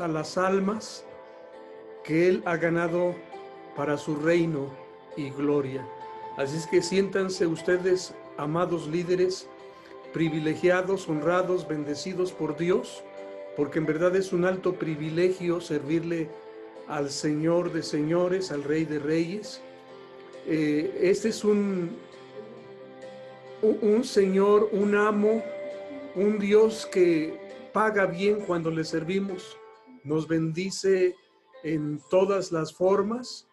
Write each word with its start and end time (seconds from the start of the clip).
a 0.00 0.08
las 0.08 0.38
almas 0.38 1.04
que 2.02 2.28
Él 2.28 2.42
ha 2.46 2.56
ganado 2.56 3.14
para 3.76 3.98
su 3.98 4.16
reino 4.16 4.70
y 5.18 5.28
gloria. 5.28 5.86
Así 6.38 6.56
es 6.56 6.66
que 6.66 6.80
siéntanse 6.80 7.46
ustedes, 7.46 8.14
amados 8.38 8.88
líderes, 8.88 9.46
privilegiados, 10.14 11.10
honrados, 11.10 11.68
bendecidos 11.68 12.32
por 12.32 12.56
Dios, 12.56 13.04
porque 13.54 13.78
en 13.80 13.84
verdad 13.84 14.16
es 14.16 14.32
un 14.32 14.46
alto 14.46 14.76
privilegio 14.76 15.60
servirle 15.60 16.30
al 16.86 17.10
Señor 17.10 17.70
de 17.70 17.82
señores, 17.82 18.50
al 18.50 18.64
Rey 18.64 18.86
de 18.86 18.98
reyes. 18.98 19.60
Eh, 20.46 21.00
este 21.02 21.28
es 21.28 21.44
un, 21.44 21.98
un 23.60 24.04
Señor, 24.04 24.70
un 24.72 24.94
amo, 24.94 25.42
un 26.14 26.38
Dios 26.38 26.86
que 26.86 27.47
paga 27.78 28.06
bien 28.06 28.40
cuando 28.40 28.72
le 28.72 28.82
servimos, 28.82 29.56
nos 30.02 30.26
bendice 30.26 31.14
en 31.62 32.00
todas 32.10 32.50
las 32.50 32.74
formas. 32.74 33.46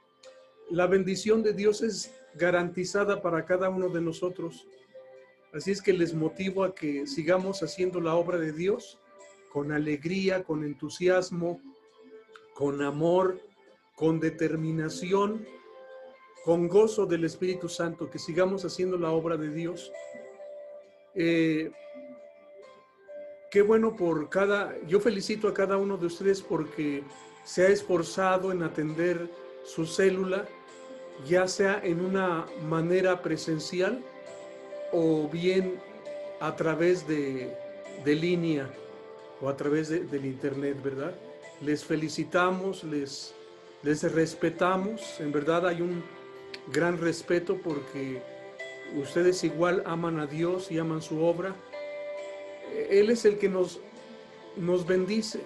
La 0.72 0.88
bendición 0.88 1.44
de 1.44 1.54
Dios 1.54 1.84
es 1.84 2.12
garantizada 2.34 3.22
para 3.22 3.46
cada 3.46 3.70
uno 3.70 3.88
de 3.88 4.02
nosotros. 4.02 4.68
Así 5.54 5.70
es 5.70 5.80
que 5.80 5.94
les 5.94 6.16
motivo 6.16 6.64
a 6.64 6.74
que 6.74 7.06
sigamos 7.06 7.62
haciendo 7.62 8.02
la 8.02 8.16
obra 8.16 8.40
de 8.40 8.52
Dios 8.52 9.00
con 9.54 9.72
alegría, 9.72 10.44
con 10.44 10.64
entusiasmo, 10.64 11.62
con 12.56 12.82
amor, 12.82 13.40
con 13.96 14.20
determinación, 14.20 15.46
con 16.44 16.68
gozo 16.68 17.06
del 17.06 17.26
Espíritu 17.26 17.70
Santo, 17.70 18.10
que 18.10 18.18
sigamos 18.18 18.66
haciendo 18.66 18.98
la 18.98 19.12
obra 19.12 19.38
de 19.38 19.52
Dios. 19.52 19.92
Eh, 21.14 21.70
qué 23.50 23.62
bueno 23.62 23.96
por 23.96 24.30
cada, 24.30 24.76
yo 24.88 25.00
felicito 25.00 25.48
a 25.48 25.54
cada 25.54 25.78
uno 25.78 25.98
de 25.98 26.08
ustedes 26.08 26.42
porque 26.42 27.04
se 27.44 27.66
ha 27.66 27.70
esforzado 27.70 28.52
en 28.52 28.64
atender 28.64 29.30
su 29.64 29.86
célula, 29.86 30.46
ya 31.28 31.48
sea 31.48 31.80
en 31.84 32.02
una 32.02 32.46
manera 32.68 33.22
presencial 33.22 34.04
o 34.92 35.30
bien 35.30 35.80
a 36.40 36.56
través 36.56 37.08
de, 37.08 37.56
línea 38.06 38.70
o 39.42 39.50
a 39.50 39.56
través 39.56 39.90
del 39.90 40.26
internet, 40.26 40.82
¿verdad? 40.84 41.16
Les 41.62 41.84
felicitamos, 41.84 42.84
les, 42.84 43.34
les 43.84 44.04
respetamos, 44.12 45.20
en 45.20 45.32
verdad 45.32 45.68
hay 45.68 45.82
un 45.82 46.04
gran 46.72 47.00
respeto 47.00 47.58
porque 47.64 48.22
ustedes 48.96 49.44
igual 49.44 49.84
aman 49.86 50.20
a 50.20 50.28
Dios 50.28 50.72
y 50.72 50.80
aman 50.80 51.02
su 51.02 51.24
obra. 51.24 51.56
Él 52.90 53.10
es 53.10 53.26
el 53.26 53.38
que 53.38 53.50
nos, 53.50 53.80
nos 54.58 54.86
bendice. 54.86 55.42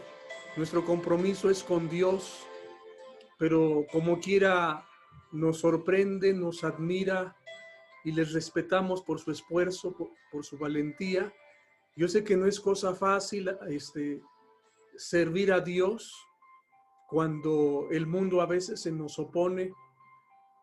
Nuestro 0.55 0.83
compromiso 0.85 1.49
es 1.49 1.63
con 1.63 1.89
Dios, 1.89 2.45
pero 3.37 3.85
como 3.91 4.19
quiera 4.19 4.85
nos 5.31 5.59
sorprende, 5.59 6.33
nos 6.33 6.63
admira 6.63 7.35
y 8.03 8.11
les 8.11 8.33
respetamos 8.33 9.01
por 9.01 9.19
su 9.19 9.31
esfuerzo, 9.31 9.95
por, 10.31 10.45
su 10.45 10.57
valentía. 10.57 11.33
Yo 11.95 12.07
sé 12.07 12.23
que 12.23 12.37
no 12.37 12.45
es 12.45 12.59
cosa 12.59 12.95
fácil 12.95 13.49
este, 13.67 14.21
servir 14.95 15.51
a 15.51 15.59
Dios 15.59 16.15
cuando 17.07 17.87
el 17.91 18.05
mundo 18.05 18.41
a 18.41 18.45
veces 18.45 18.81
se 18.81 18.91
nos 18.91 19.17
opone, 19.19 19.73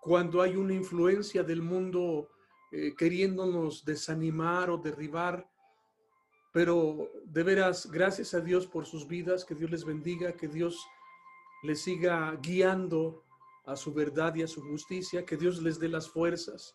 cuando 0.00 0.40
hay 0.40 0.56
una 0.56 0.74
influencia 0.74 1.42
del 1.42 1.62
mundo 1.62 2.28
eh, 2.72 2.94
queriéndonos 2.96 3.84
desanimar 3.84 4.70
o 4.70 4.78
derribar. 4.78 5.48
Pero 6.56 7.10
de 7.24 7.42
veras, 7.42 7.86
gracias 7.90 8.32
a 8.32 8.40
Dios 8.40 8.66
por 8.66 8.86
sus 8.86 9.06
vidas, 9.06 9.44
que 9.44 9.54
Dios 9.54 9.70
les 9.70 9.84
bendiga, 9.84 10.32
que 10.32 10.48
Dios 10.48 10.86
les 11.62 11.82
siga 11.82 12.34
guiando 12.42 13.22
a 13.66 13.76
su 13.76 13.92
verdad 13.92 14.34
y 14.36 14.42
a 14.42 14.48
su 14.48 14.62
justicia, 14.62 15.26
que 15.26 15.36
Dios 15.36 15.60
les 15.60 15.78
dé 15.78 15.88
las 15.88 16.08
fuerzas 16.08 16.74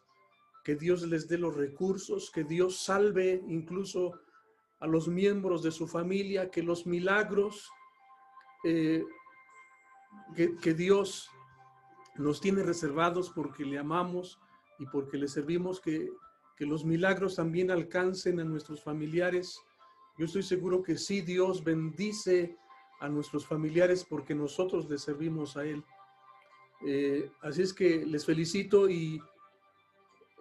que 0.63 0.75
Dios 0.75 1.01
les 1.03 1.27
dé 1.27 1.37
los 1.37 1.55
recursos, 1.55 2.29
que 2.31 2.43
Dios 2.43 2.83
salve 2.83 3.43
incluso 3.47 4.19
a 4.79 4.87
los 4.87 5.07
miembros 5.07 5.63
de 5.63 5.71
su 5.71 5.87
familia, 5.87 6.49
que 6.49 6.63
los 6.63 6.85
milagros 6.85 7.69
eh, 8.63 9.03
que, 10.35 10.73
Dios 10.73 11.29
nos 12.15 12.41
tiene 12.41 12.63
reservados 12.63 13.31
porque 13.31 13.65
le 13.65 13.79
amamos 13.79 14.39
y 14.79 14.85
porque 14.85 15.17
le 15.17 15.27
servimos, 15.27 15.79
que, 15.79 16.11
que 16.55 16.65
los 16.65 16.85
milagros 16.85 17.35
también 17.35 17.71
alcancen 17.71 18.39
a 18.39 18.43
nuestros 18.43 18.83
familiares. 18.83 19.59
Yo 20.21 20.25
estoy 20.25 20.43
seguro 20.43 20.83
que 20.83 20.99
sí, 20.99 21.21
Dios 21.21 21.63
bendice 21.63 22.55
a 22.99 23.09
nuestros 23.09 23.43
familiares 23.47 24.05
porque 24.07 24.35
nosotros 24.35 24.87
le 24.87 24.99
servimos 24.99 25.57
a 25.57 25.63
Él. 25.65 25.83
Eh, 26.85 27.31
así 27.41 27.63
es 27.63 27.73
que 27.73 28.05
les 28.05 28.23
felicito 28.23 28.87
y 28.87 29.19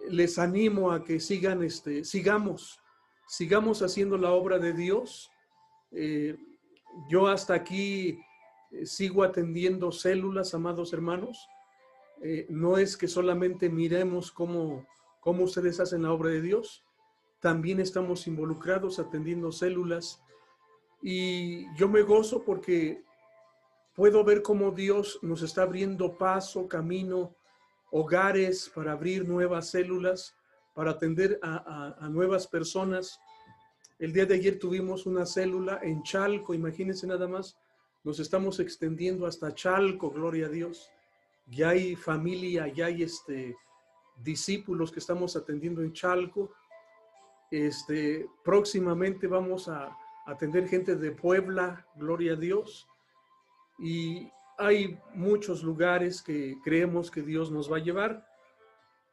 les 0.07 0.37
animo 0.37 0.91
a 0.91 1.03
que 1.03 1.19
sigan, 1.19 1.63
este, 1.63 2.03
sigamos, 2.03 2.79
sigamos 3.27 3.81
haciendo 3.81 4.19
la 4.19 4.29
obra 4.33 4.59
de 4.59 4.73
Dios. 4.73 5.31
Eh, 5.93 6.37
yo 7.09 7.25
hasta 7.25 7.55
aquí 7.55 8.19
eh, 8.69 8.85
sigo 8.85 9.23
atendiendo 9.23 9.91
células, 9.91 10.53
amados 10.53 10.93
hermanos. 10.93 11.47
No 12.49 12.77
es 12.77 12.95
que 12.97 13.07
solamente 13.07 13.67
miremos 13.67 14.31
cómo, 14.31 14.85
cómo 15.21 15.45
ustedes 15.45 15.79
hacen 15.79 16.03
la 16.03 16.13
obra 16.13 16.29
de 16.29 16.43
Dios, 16.43 16.83
también 17.41 17.79
estamos 17.79 18.27
involucrados 18.27 18.99
atendiendo 18.99 19.51
células 19.51 20.21
y 21.01 21.73
yo 21.75 21.89
me 21.89 22.03
gozo 22.03 22.43
porque 22.43 23.03
puedo 23.95 24.23
ver 24.23 24.41
cómo 24.41 24.71
Dios 24.71 25.19
nos 25.21 25.41
está 25.41 25.63
abriendo 25.63 26.17
paso, 26.17 26.67
camino 26.67 27.35
hogares, 27.91 28.71
para 28.73 28.93
abrir 28.93 29.27
nuevas 29.27 29.71
células, 29.71 30.35
para 30.73 30.91
atender 30.91 31.39
a, 31.41 32.07
nuevas 32.09 32.47
personas. 32.47 33.19
El 33.99 34.13
día 34.13 34.25
de 34.25 34.35
ayer 34.35 34.57
tuvimos 34.57 35.05
una 35.05 35.25
célula 35.25 35.79
en 35.83 36.01
Chalco, 36.03 36.53
imagínense 36.53 37.05
nada 37.05 37.27
más, 37.27 37.57
nos 38.03 38.19
estamos 38.19 38.59
extendiendo 38.59 39.25
hasta 39.25 39.53
Chalco, 39.53 40.09
gloria 40.09 40.45
a 40.45 40.49
Dios. 40.49 40.89
Ya 41.47 41.69
hay 41.69 41.95
familia, 41.95 42.67
ya 42.67 42.85
hay 42.85 43.03
este, 43.03 43.57
discípulos 44.23 44.91
que 44.91 44.99
estamos 44.99 45.35
atendiendo 45.35 45.81
en 45.81 45.91
Chalco. 45.91 46.51
Este, 47.51 48.29
próximamente 48.43 49.27
vamos 49.27 49.67
a 49.67 49.95
atender 50.25 50.69
gente 50.69 50.95
de 50.95 51.11
Puebla, 51.11 51.85
gloria 51.95 52.33
a 52.33 52.37
Dios. 52.37 52.87
Y 53.77 54.31
hay 54.57 54.97
muchos 55.13 55.61
lugares 55.61 56.21
que 56.21 56.57
creemos 56.63 57.11
que 57.11 57.21
Dios 57.21 57.51
nos 57.51 57.71
va 57.71 57.77
a 57.77 57.83
llevar. 57.83 58.25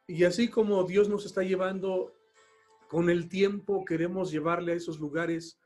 Y 0.06 0.25
así 0.25 0.49
como 0.49 0.84
Dios 0.84 1.09
nos 1.09 1.26
está 1.26 1.43
llevando 1.43 2.15
con 2.88 3.10
el 3.10 3.28
tiempo, 3.28 3.84
queremos 3.84 4.31
llevarle 4.31 4.72
a 4.72 4.76
esos 4.76 4.99
lugares 4.99 5.60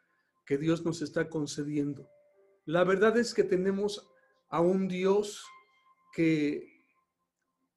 que 0.46 0.56
Dios 0.56 0.84
nos 0.84 1.02
está 1.02 1.28
concediendo. 1.28 2.08
La 2.64 2.84
verdad 2.84 3.16
es 3.18 3.34
que 3.34 3.44
tenemos 3.44 4.10
a 4.48 4.60
un 4.60 4.88
Dios 4.88 5.44
que 6.12 6.72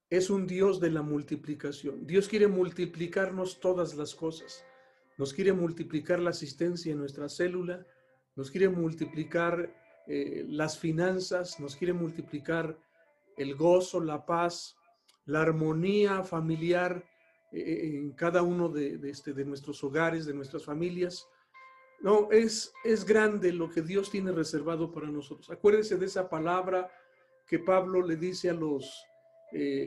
es 0.10 0.30
un 0.30 0.48
Dios 0.48 0.80
de 0.80 0.92
la 0.92 1.02
multiplicación. 1.02 2.06
Dios 2.06 2.28
quiere 2.28 2.48
multiplicarnos 2.48 3.60
todas 3.60 3.96
las 3.96 4.16
cosas. 4.16 4.64
Nos 5.18 5.34
quiere 5.34 5.54
multiplicar 5.54 6.20
la 6.20 6.32
asistencia 6.32 6.92
en 6.92 7.00
nuestra 7.00 7.30
célula, 7.30 7.86
nos 8.36 8.52
quiere 8.52 8.68
multiplicar 8.68 9.74
eh, 10.08 10.46
las 10.48 10.78
finanzas, 10.78 11.60
nos 11.60 11.76
quiere 11.76 11.94
multiplicar 11.94 12.78
el 13.38 13.56
gozo, 13.56 14.02
la 14.02 14.26
paz, 14.26 14.76
la 15.26 15.42
armonía 15.42 16.24
familiar 16.24 17.04
eh, 17.52 17.60
eh, 17.60 17.98
en 17.98 18.12
cada 18.12 18.44
uno 18.44 18.68
de, 18.70 19.00
este, 19.10 19.34
de 19.34 19.46
nuestros 19.46 19.84
hogares, 19.84 20.26
de 20.26 20.34
nuestras 20.34 20.66
familias. 20.66 21.28
No, 22.02 22.30
es, 22.30 22.74
es 22.84 23.06
grande 23.06 23.54
lo 23.54 23.70
que 23.70 23.82
Dios 23.82 24.12
tiene 24.12 24.34
reservado 24.34 24.92
para 24.92 25.08
nosotros. 25.08 25.50
Acuérdense 25.50 25.98
de 25.98 26.06
esa 26.06 26.30
palabra 26.30 26.92
que 27.48 27.60
Pablo 27.60 28.06
le 28.06 28.18
dice 28.18 28.50
a 28.50 28.54
los 28.54 29.06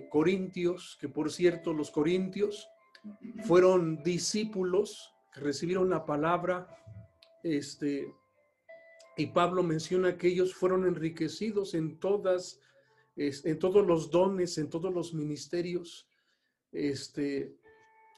corintios, 0.09 0.97
que 0.99 1.11
por 1.11 1.31
cierto 1.31 1.75
los 1.75 1.91
corintios 1.91 2.67
fueron 3.45 4.03
discípulos 4.03 5.13
recibieron 5.41 5.91
la 5.91 6.05
palabra 6.05 6.69
este, 7.43 8.15
y 9.17 9.27
Pablo 9.27 9.63
menciona 9.63 10.17
que 10.17 10.29
ellos 10.29 10.55
fueron 10.55 10.87
enriquecidos 10.87 11.75
en 11.75 11.99
todas, 11.99 12.61
en 13.17 13.59
todos 13.59 13.87
los 13.87 14.11
dones, 14.11 14.59
en 14.59 14.71
todos 14.71 14.93
los 14.93 15.15
ministerios. 15.15 16.09
Este, 16.73 17.57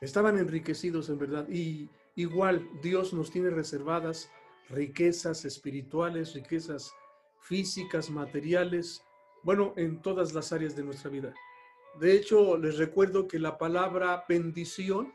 estaban 0.00 0.38
enriquecidos 0.38 1.08
en 1.08 1.18
verdad. 1.18 1.48
Y 1.48 1.88
igual 2.16 2.68
Dios 2.82 3.12
nos 3.12 3.30
tiene 3.30 3.50
reservadas 3.50 4.30
riquezas 4.68 5.44
espirituales, 5.44 6.34
riquezas 6.34 6.94
físicas, 7.40 8.10
materiales, 8.10 9.02
bueno, 9.42 9.72
en 9.76 10.00
todas 10.00 10.32
las 10.32 10.52
áreas 10.52 10.76
de 10.76 10.84
nuestra 10.84 11.10
vida. 11.10 11.34
De 11.98 12.12
hecho, 12.12 12.56
les 12.56 12.78
recuerdo 12.78 13.26
que 13.26 13.38
la 13.38 13.58
palabra 13.58 14.24
bendición 14.28 15.12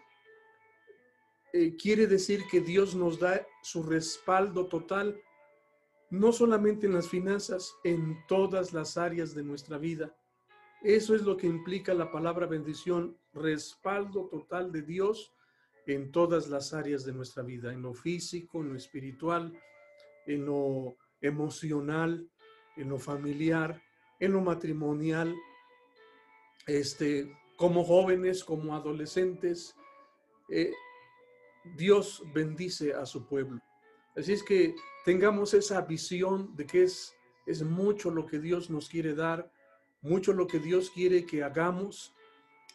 eh, 1.58 1.78
quiere 1.78 2.06
decir 2.06 2.44
que 2.52 2.60
Dios 2.60 2.96
nos 2.96 3.18
da 3.18 3.48
su 3.64 3.82
respaldo 3.82 4.68
total 4.68 5.18
no 6.10 6.34
solamente 6.34 6.86
en 6.86 6.94
las 6.94 7.08
finanzas, 7.08 7.74
en 7.86 8.18
todas 8.28 8.74
las 8.74 8.98
áreas 8.98 9.34
de 9.34 9.42
nuestra 9.42 9.78
vida. 9.78 10.14
Eso 10.84 11.16
es 11.16 11.22
lo 11.22 11.38
que 11.38 11.48
implica 11.48 11.94
la 11.94 12.12
palabra 12.12 12.46
bendición, 12.46 13.18
respaldo 13.34 14.28
total 14.28 14.74
de 14.74 14.82
Dios 14.82 15.34
en 15.88 16.12
todas 16.12 16.50
las 16.50 16.74
áreas 16.74 17.06
de 17.06 17.14
nuestra 17.14 17.42
vida, 17.42 17.72
en 17.72 17.84
lo 17.84 17.94
físico, 17.94 18.60
en 18.60 18.72
lo 18.72 18.76
espiritual, 18.76 19.58
en 20.26 20.46
lo 20.46 20.98
emocional, 21.22 22.30
en 22.76 22.90
lo 22.90 23.00
familiar, 23.00 23.82
en 24.20 24.34
lo 24.34 24.42
matrimonial, 24.42 25.34
este, 26.68 27.34
como 27.56 27.86
jóvenes, 27.86 28.44
como 28.44 28.76
adolescentes. 28.76 29.74
Eh, 30.50 30.74
Dios 31.76 32.24
bendice 32.34 32.94
a 32.94 33.06
su 33.06 33.26
pueblo. 33.28 33.62
Así 34.16 34.34
es 34.34 34.44
que 34.44 34.76
tengamos 35.04 35.54
esa 35.54 35.82
visión 35.82 36.56
de 36.56 36.66
que 36.66 36.84
es, 36.84 37.14
es 37.46 37.64
mucho 37.64 38.12
lo 38.12 38.26
que 38.26 38.40
Dios 38.40 38.70
nos 38.70 38.88
quiere 38.88 39.14
dar, 39.14 39.52
mucho 40.02 40.34
lo 40.34 40.48
que 40.48 40.60
Dios 40.60 40.90
quiere 40.90 41.26
que 41.26 41.44
hagamos. 41.44 42.14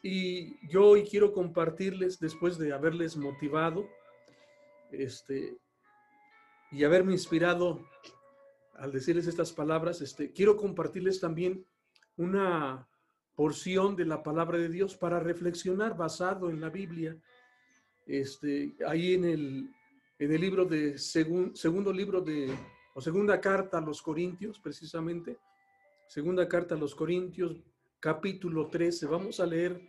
Y 0.03 0.67
yo 0.69 0.87
hoy 0.87 1.05
quiero 1.05 1.33
compartirles, 1.33 2.19
después 2.19 2.59
de 2.59 2.73
haberles 2.73 3.17
motivado 3.17 3.89
este, 4.91 5.59
y 6.71 6.85
haberme 6.85 7.13
inspirado 7.13 7.87
al 8.75 8.93
decirles 8.93 9.27
estas 9.27 9.53
palabras, 9.53 10.01
este, 10.01 10.33
quiero 10.33 10.57
compartirles 10.57 11.21
también 11.21 11.67
una 12.17 12.89
porción 13.35 13.97
de 13.97 14.05
la 14.05 14.23
palabra 14.23 14.59
de 14.59 14.69
Dios 14.69 14.97
para 14.97 15.21
reflexionar 15.21 15.97
basado 15.97 16.51
en 16.51 16.61
la 16.61 16.71
Biblia. 16.71 17.17
Este, 18.11 18.75
ahí 18.89 19.15
en 19.15 19.25
el, 19.25 19.71
en 20.19 20.33
el 20.33 20.41
libro 20.41 20.65
de 20.65 20.99
segundo 20.99 21.93
libro 21.93 22.21
de, 22.21 22.53
o 22.93 23.01
segunda 23.01 23.41
carta 23.41 23.79
a 23.79 23.81
los 23.81 24.03
Corintios, 24.03 24.59
precisamente, 24.59 25.39
segunda 26.09 26.49
carta 26.49 26.75
a 26.75 26.79
los 26.79 26.93
Corintios, 26.93 27.63
capítulo 28.01 28.67
13. 28.67 29.07
Vamos 29.07 29.39
a 29.39 29.47
leer 29.47 29.81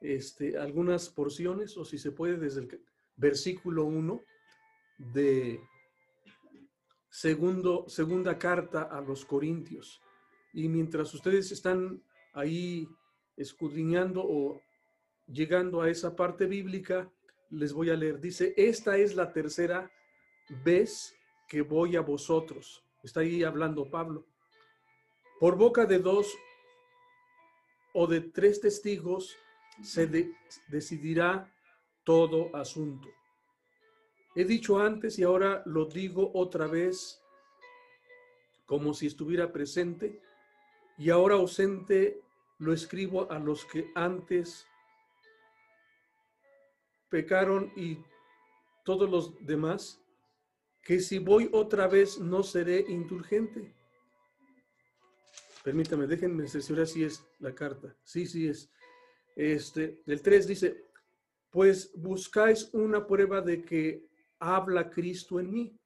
este, 0.00 0.56
algunas 0.56 1.08
porciones, 1.08 1.76
o 1.76 1.84
si 1.84 1.98
se 1.98 2.12
puede, 2.12 2.36
desde 2.36 2.60
el 2.60 2.80
versículo 3.16 3.86
1 3.86 4.22
de 5.12 5.58
segundo, 7.10 7.88
segunda 7.88 8.38
carta 8.38 8.82
a 8.82 9.00
los 9.00 9.24
Corintios. 9.24 10.00
Y 10.52 10.68
mientras 10.68 11.12
ustedes 11.12 11.50
están 11.50 12.00
ahí 12.34 12.86
escudriñando 13.36 14.22
o 14.24 14.62
llegando 15.26 15.82
a 15.82 15.90
esa 15.90 16.14
parte 16.14 16.46
bíblica, 16.46 17.10
les 17.54 17.72
voy 17.72 17.90
a 17.90 17.96
leer. 17.96 18.20
Dice, 18.20 18.54
esta 18.56 18.96
es 18.96 19.14
la 19.14 19.32
tercera 19.32 19.90
vez 20.64 21.16
que 21.48 21.62
voy 21.62 21.96
a 21.96 22.00
vosotros. 22.00 22.84
Está 23.02 23.20
ahí 23.20 23.42
hablando 23.42 23.90
Pablo. 23.90 24.26
Por 25.40 25.56
boca 25.56 25.86
de 25.86 25.98
dos 25.98 26.34
o 27.92 28.06
de 28.06 28.20
tres 28.20 28.60
testigos 28.60 29.36
se 29.82 30.08
decidirá 30.68 31.52
todo 32.04 32.54
asunto. 32.54 33.08
He 34.34 34.44
dicho 34.44 34.78
antes 34.78 35.18
y 35.18 35.22
ahora 35.22 35.62
lo 35.66 35.86
digo 35.86 36.30
otra 36.34 36.66
vez 36.66 37.20
como 38.66 38.94
si 38.94 39.06
estuviera 39.06 39.52
presente 39.52 40.20
y 40.98 41.10
ahora 41.10 41.34
ausente 41.34 42.20
lo 42.58 42.72
escribo 42.72 43.30
a 43.30 43.38
los 43.38 43.64
que 43.66 43.90
antes 43.94 44.66
pecaron 47.14 47.70
y 47.76 47.98
todos 48.82 49.08
los 49.08 49.46
demás, 49.46 50.02
que 50.82 50.98
si 50.98 51.20
voy 51.20 51.48
otra 51.52 51.86
vez 51.86 52.18
no 52.18 52.42
seré 52.42 52.84
indulgente. 52.88 53.72
Permítame, 55.62 56.08
déjenme 56.08 56.48
cerciorar 56.48 56.88
si 56.88 57.04
es 57.04 57.24
la 57.38 57.54
carta. 57.54 57.94
Sí, 58.02 58.26
sí 58.26 58.48
es. 58.48 58.68
Este, 59.36 60.02
el 60.08 60.22
3 60.22 60.48
dice, 60.48 60.84
pues 61.50 61.92
buscáis 61.94 62.68
una 62.72 63.06
prueba 63.06 63.40
de 63.40 63.62
que 63.62 64.08
habla 64.40 64.90
Cristo 64.90 65.38
en 65.38 65.52
mí, 65.52 65.78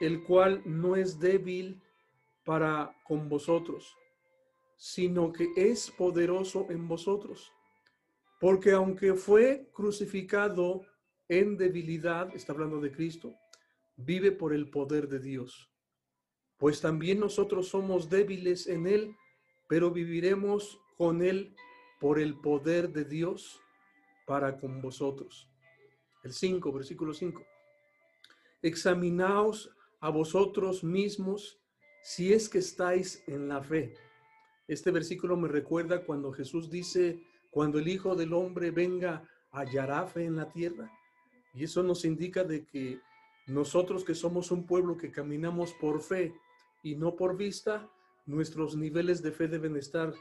el 0.00 0.22
cual 0.22 0.62
no 0.64 0.94
es 0.94 1.18
débil 1.18 1.82
para 2.44 2.94
con 3.02 3.28
vosotros, 3.28 3.96
sino 4.76 5.32
que 5.32 5.48
es 5.56 5.90
poderoso 5.90 6.68
en 6.70 6.86
vosotros 6.86 7.50
porque 8.42 8.72
aunque 8.72 9.14
fue 9.14 9.70
crucificado 9.72 10.84
en 11.28 11.56
debilidad, 11.56 12.34
está 12.34 12.52
hablando 12.52 12.80
de 12.80 12.90
Cristo, 12.90 13.36
vive 13.94 14.32
por 14.32 14.52
el 14.52 14.68
poder 14.68 15.06
de 15.08 15.20
Dios. 15.20 15.70
Pues 16.56 16.80
también 16.80 17.20
nosotros 17.20 17.68
somos 17.68 18.10
débiles 18.10 18.66
en 18.66 18.88
Él, 18.88 19.14
pero 19.68 19.92
viviremos 19.92 20.80
con 20.98 21.22
Él 21.22 21.54
por 22.00 22.18
el 22.18 22.34
poder 22.34 22.92
de 22.92 23.04
Dios 23.04 23.60
para 24.26 24.58
con 24.58 24.82
vosotros. 24.82 25.48
El 26.24 26.32
5, 26.32 26.72
versículo 26.72 27.14
5. 27.14 27.46
Examinaos 28.60 29.70
a 30.00 30.10
vosotros 30.10 30.82
mismos 30.82 31.60
si 32.02 32.32
es 32.32 32.48
que 32.48 32.58
estáis 32.58 33.22
en 33.28 33.46
la 33.46 33.62
fe. 33.62 33.94
Este 34.66 34.90
versículo 34.90 35.36
me 35.36 35.46
recuerda 35.46 36.04
cuando 36.04 36.32
Jesús 36.32 36.68
dice, 36.68 37.22
cuando 37.52 37.78
el 37.78 37.86
Hijo 37.86 38.16
del 38.16 38.32
Hombre 38.32 38.70
venga, 38.70 39.22
hallará 39.50 40.06
fe 40.06 40.24
en 40.24 40.36
la 40.36 40.50
tierra. 40.50 40.90
Y 41.54 41.64
eso 41.64 41.82
nos 41.82 42.06
indica 42.06 42.44
de 42.44 42.64
que 42.64 42.98
nosotros 43.46 44.04
que 44.04 44.14
somos 44.14 44.50
un 44.50 44.66
pueblo 44.66 44.96
que 44.96 45.12
caminamos 45.12 45.74
por 45.74 46.00
fe 46.00 46.34
y 46.82 46.96
no 46.96 47.14
por 47.14 47.36
vista, 47.36 47.86
nuestros 48.24 48.74
niveles 48.74 49.22
de 49.22 49.32
fe 49.32 49.48
deben 49.48 49.76
estar 49.76 50.14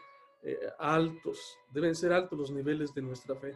eh, 0.43 0.59
altos, 0.77 1.57
deben 1.73 1.95
ser 1.95 2.11
altos 2.11 2.37
los 2.37 2.51
niveles 2.51 2.93
de 2.93 3.01
nuestra 3.01 3.33
fe. 3.37 3.55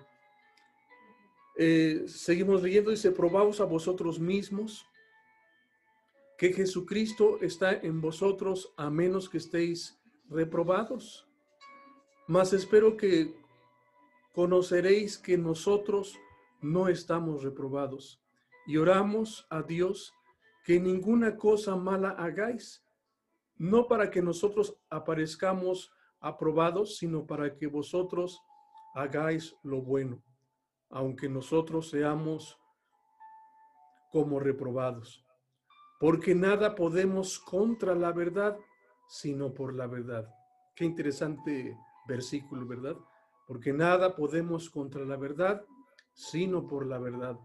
Eh, 1.58 2.06
seguimos 2.08 2.64
leyendo, 2.64 2.92
dice, 2.92 3.12
probaos 3.12 3.60
a 3.60 3.66
vosotros 3.66 4.20
mismos 4.20 4.86
que 6.38 6.54
Jesucristo 6.54 7.40
está 7.42 7.74
en 7.74 8.00
vosotros 8.00 8.74
a 8.78 8.90
menos 8.90 9.28
que 9.28 9.38
estéis 9.38 10.00
reprobados. 10.30 11.28
Mas 12.26 12.54
espero 12.54 12.96
que 12.96 13.45
conoceréis 14.36 15.18
que 15.18 15.38
nosotros 15.38 16.20
no 16.62 16.90
estamos 16.90 17.42
reprobados. 17.42 18.22
Y 18.68 18.76
oramos 18.76 19.48
a 19.50 19.62
Dios 19.64 20.14
que 20.66 20.78
ninguna 20.78 21.38
cosa 21.38 21.78
mala 21.78 22.10
hagáis, 22.10 22.84
no 23.56 23.88
para 23.88 24.12
que 24.12 24.22
nosotros 24.22 24.78
aparezcamos 24.90 25.90
aprobados, 26.20 26.98
sino 26.98 27.26
para 27.26 27.56
que 27.56 27.68
vosotros 27.68 28.42
hagáis 28.94 29.56
lo 29.64 29.82
bueno, 29.82 30.22
aunque 30.90 31.30
nosotros 31.30 31.90
seamos 31.90 32.60
como 34.12 34.40
reprobados. 34.40 35.24
Porque 36.00 36.36
nada 36.36 36.76
podemos 36.76 37.40
contra 37.40 37.96
la 37.96 38.12
verdad, 38.12 38.58
sino 39.08 39.54
por 39.54 39.74
la 39.74 39.88
verdad. 39.88 40.28
Qué 40.76 40.84
interesante 40.84 41.78
versículo, 42.08 42.68
¿verdad? 42.68 42.98
Porque 43.48 43.74
nada 43.74 44.16
podemos 44.16 44.70
contra 44.70 45.06
la 45.06 45.18
verdad, 45.18 45.64
sino 46.14 46.68
por 46.68 46.86
la 46.86 46.98
verdad. 46.98 47.38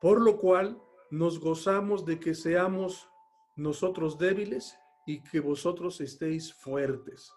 Por 0.00 0.20
lo 0.20 0.38
cual 0.38 0.80
nos 1.10 1.40
gozamos 1.40 2.04
de 2.04 2.18
que 2.20 2.34
seamos 2.34 3.08
nosotros 3.56 4.18
débiles 4.18 4.76
y 5.06 5.22
que 5.22 5.40
vosotros 5.40 6.00
estéis 6.00 6.52
fuertes. 6.54 7.32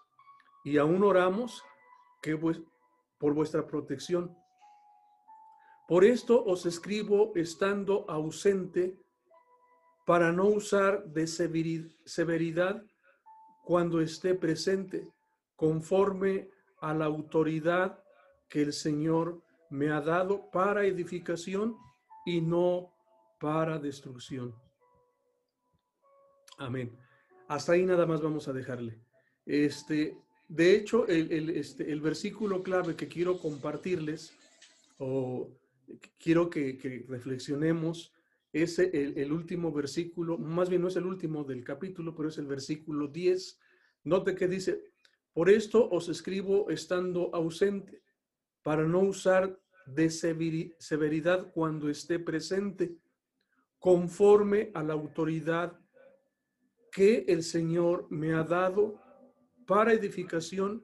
Y 0.64 0.78
aún 0.78 1.02
oramos 1.04 1.62
que 2.22 2.36
por 2.36 3.34
vuestra 3.34 3.66
protección. 3.66 4.36
Por 5.86 6.04
esto 6.04 6.42
os 6.44 6.64
escribo 6.64 7.32
estando 7.34 8.06
ausente 8.08 8.98
para 10.06 10.32
no 10.32 10.46
usar 10.46 11.04
de 11.04 11.26
severidad 11.26 12.82
cuando 13.64 14.00
esté 14.00 14.34
presente, 14.34 15.08
conforme 15.56 16.50
a 16.84 16.92
la 16.92 17.06
autoridad 17.06 18.04
que 18.46 18.60
el 18.60 18.74
Señor 18.74 19.42
me 19.70 19.90
ha 19.90 20.02
dado 20.02 20.50
para 20.50 20.84
edificación 20.84 21.76
y 22.26 22.42
no 22.42 22.92
para 23.40 23.78
destrucción. 23.78 24.54
Amén. 26.58 26.94
Hasta 27.48 27.72
ahí 27.72 27.86
nada 27.86 28.04
más 28.04 28.20
vamos 28.20 28.48
a 28.48 28.52
dejarle. 28.52 29.00
Este, 29.46 30.18
de 30.46 30.76
hecho, 30.76 31.06
el, 31.08 31.50
este, 31.50 31.90
el 31.90 32.02
versículo 32.02 32.62
clave 32.62 32.94
que 32.94 33.08
quiero 33.08 33.38
compartirles 33.38 34.34
o 34.98 35.50
quiero 36.18 36.50
que, 36.50 37.06
reflexionemos 37.08 38.12
es 38.52 38.78
el, 38.78 39.18
el, 39.18 39.32
último 39.32 39.72
versículo, 39.72 40.36
más 40.36 40.68
bien 40.68 40.82
no 40.82 40.88
es 40.88 40.96
el 40.96 41.06
último 41.06 41.44
del 41.44 41.64
capítulo, 41.64 42.14
pero 42.14 42.28
es 42.28 42.36
el 42.36 42.46
versículo 42.46 43.08
10. 43.08 43.58
Note 44.04 44.34
que 44.34 44.46
dice, 44.46 44.93
por 45.34 45.50
esto 45.50 45.88
os 45.90 46.08
escribo 46.08 46.70
estando 46.70 47.30
ausente, 47.34 48.00
para 48.62 48.84
no 48.84 49.00
usar 49.00 49.58
de 49.84 50.08
severidad 50.08 51.52
cuando 51.52 51.90
esté 51.90 52.18
presente, 52.18 52.96
conforme 53.78 54.70
a 54.72 54.82
la 54.82 54.94
autoridad 54.94 55.78
que 56.90 57.24
el 57.28 57.42
Señor 57.42 58.06
me 58.08 58.32
ha 58.32 58.42
dado 58.44 58.98
para 59.66 59.92
edificación 59.92 60.82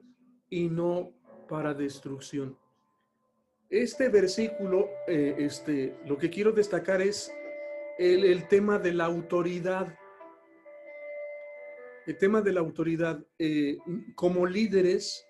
y 0.49 0.69
no 0.69 1.13
para 1.47 1.73
destrucción. 1.73 2.57
Este 3.69 4.09
versículo, 4.09 4.89
eh, 5.07 5.35
este, 5.39 5.97
lo 6.05 6.17
que 6.17 6.29
quiero 6.29 6.51
destacar 6.51 7.01
es 7.01 7.33
el, 7.97 8.25
el, 8.25 8.47
tema 8.49 8.77
de 8.77 8.93
la 8.93 9.05
autoridad. 9.05 9.97
El 12.07 12.17
tema 12.17 12.41
de 12.41 12.53
la 12.53 12.59
autoridad. 12.59 13.23
Eh, 13.37 13.77
como 14.15 14.45
líderes, 14.45 15.25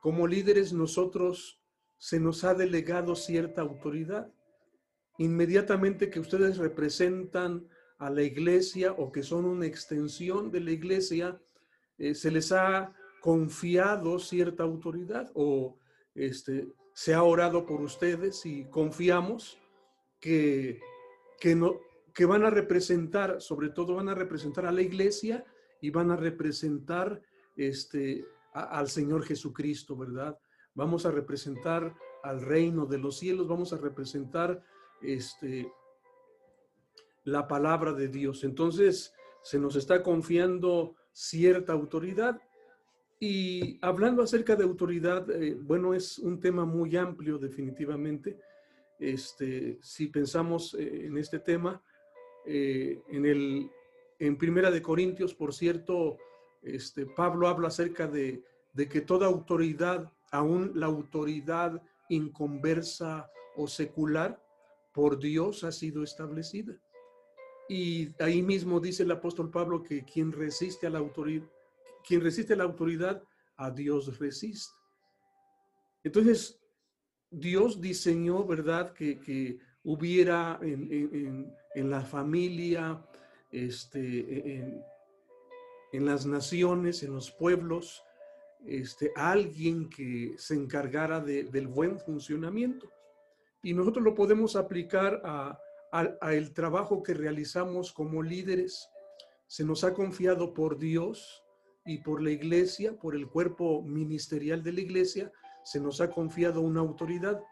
como 0.00 0.26
líderes 0.26 0.72
nosotros 0.72 1.60
se 1.98 2.20
nos 2.20 2.44
ha 2.44 2.54
delegado 2.54 3.14
cierta 3.14 3.62
autoridad. 3.62 4.32
Inmediatamente 5.18 6.10
que 6.10 6.20
ustedes 6.20 6.56
representan 6.56 7.68
a 7.98 8.08
la 8.08 8.22
iglesia 8.22 8.92
o 8.92 9.12
que 9.12 9.22
son 9.22 9.44
una 9.44 9.66
extensión 9.66 10.50
de 10.50 10.60
la 10.60 10.70
iglesia, 10.72 11.38
eh, 11.98 12.14
se 12.14 12.30
les 12.30 12.52
ha 12.52 12.94
confiado 13.20 14.18
cierta 14.18 14.62
autoridad 14.62 15.30
o 15.34 15.76
este, 16.14 16.68
se 16.94 17.12
ha 17.12 17.22
orado 17.22 17.66
por 17.66 17.82
ustedes 17.82 18.46
y 18.46 18.64
confiamos 18.64 19.58
que, 20.18 20.80
que, 21.38 21.54
no, 21.54 21.78
que 22.14 22.24
van 22.24 22.44
a 22.44 22.50
representar, 22.50 23.42
sobre 23.42 23.68
todo 23.68 23.94
van 23.94 24.08
a 24.08 24.14
representar 24.14 24.64
a 24.64 24.72
la 24.72 24.82
iglesia 24.82 25.44
y 25.80 25.90
van 25.90 26.10
a 26.10 26.16
representar 26.16 27.20
este, 27.56 28.24
al 28.52 28.88
Señor 28.88 29.24
Jesucristo, 29.24 29.96
¿verdad? 29.96 30.38
Vamos 30.74 31.06
a 31.06 31.10
representar 31.10 31.94
al 32.22 32.42
reino 32.42 32.86
de 32.86 32.98
los 32.98 33.18
cielos, 33.18 33.48
vamos 33.48 33.72
a 33.72 33.78
representar 33.78 34.62
este, 35.02 35.70
la 37.24 37.48
palabra 37.48 37.92
de 37.92 38.08
Dios. 38.08 38.44
Entonces, 38.44 39.14
se 39.42 39.58
nos 39.58 39.76
está 39.76 40.02
confiando 40.02 40.96
cierta 41.12 41.72
autoridad. 41.72 42.40
Y 43.18 43.78
hablando 43.82 44.22
acerca 44.22 44.56
de 44.56 44.64
autoridad, 44.64 45.30
eh, 45.30 45.54
bueno, 45.60 45.92
es 45.92 46.18
un 46.18 46.40
tema 46.40 46.64
muy 46.64 46.96
amplio 46.96 47.38
definitivamente. 47.38 48.38
Este, 48.98 49.78
si 49.82 50.08
pensamos 50.08 50.74
eh, 50.74 51.06
en 51.06 51.18
este 51.18 51.38
tema, 51.38 51.82
eh, 52.46 53.02
en 53.08 53.26
el 53.26 53.70
en 54.20 54.36
Primera 54.36 54.70
de 54.70 54.82
Corintios, 54.82 55.34
por 55.34 55.54
cierto, 55.54 56.18
este, 56.62 57.06
Pablo 57.06 57.48
habla 57.48 57.68
acerca 57.68 58.06
de, 58.06 58.44
que 58.74 59.00
toda 59.00 59.26
autoridad, 59.26 60.12
aún 60.30 60.72
la 60.74 60.86
autoridad 60.86 61.82
inconversa 62.08 63.30
o 63.56 63.66
secular, 63.66 64.40
por 64.92 65.18
Dios 65.18 65.64
ha 65.64 65.72
sido 65.72 66.02
establecida. 66.02 66.74
Y 67.68 68.10
ahí 68.22 68.42
mismo 68.42 68.78
dice 68.78 69.04
el 69.04 69.10
apóstol 69.10 69.50
Pablo 69.50 69.82
que 69.82 70.04
quien 70.04 70.32
resiste 70.32 70.86
a 70.86 70.90
la 70.90 70.98
autoridad, 70.98 71.48
quien 72.06 72.20
resiste 72.20 72.52
a 72.52 72.56
la 72.56 72.64
autoridad, 72.64 73.22
a 73.56 73.70
Dios 73.70 74.18
resiste. 74.18 74.74
Entonces, 76.04 76.60
Dios 77.30 77.80
diseñó, 77.80 78.44
¿verdad?, 78.44 78.92
que, 78.92 79.58
hubiera 79.82 80.58
en, 80.60 81.90
la 81.90 82.02
familia, 82.02 83.02
este, 83.50 84.56
en, 84.56 84.84
en, 85.92 86.06
las 86.06 86.26
naciones, 86.26 87.02
en 87.02 87.12
los 87.12 87.30
pueblos, 87.30 88.02
este, 88.66 89.12
alguien 89.16 89.88
que 89.88 90.34
se 90.38 90.54
encargara 90.54 91.20
del 91.20 91.68
buen 91.68 91.98
funcionamiento. 91.98 92.90
Y 93.62 93.74
nosotros 93.74 94.04
lo 94.04 94.14
podemos 94.14 94.56
aplicar 94.56 95.20
a, 95.24 95.58
a, 95.92 96.34
el 96.34 96.52
trabajo 96.52 97.02
que 97.02 97.14
realizamos 97.14 97.92
como 97.92 98.22
líderes. 98.22 98.88
Se 99.46 99.64
nos 99.64 99.84
ha 99.84 99.92
confiado 99.92 100.54
por 100.54 100.78
Dios 100.78 101.44
y 101.84 101.98
por 101.98 102.22
la 102.22 102.30
iglesia, 102.30 102.96
por 102.98 103.14
el 103.14 103.28
cuerpo 103.28 103.82
ministerial 103.82 104.62
de 104.62 104.72
la 104.72 104.80
iglesia, 104.80 105.32
se 105.64 105.80
nos 105.80 106.00
ha 106.00 106.10
confiado 106.10 106.60
una 106.60 106.80
autoridad 106.80 107.42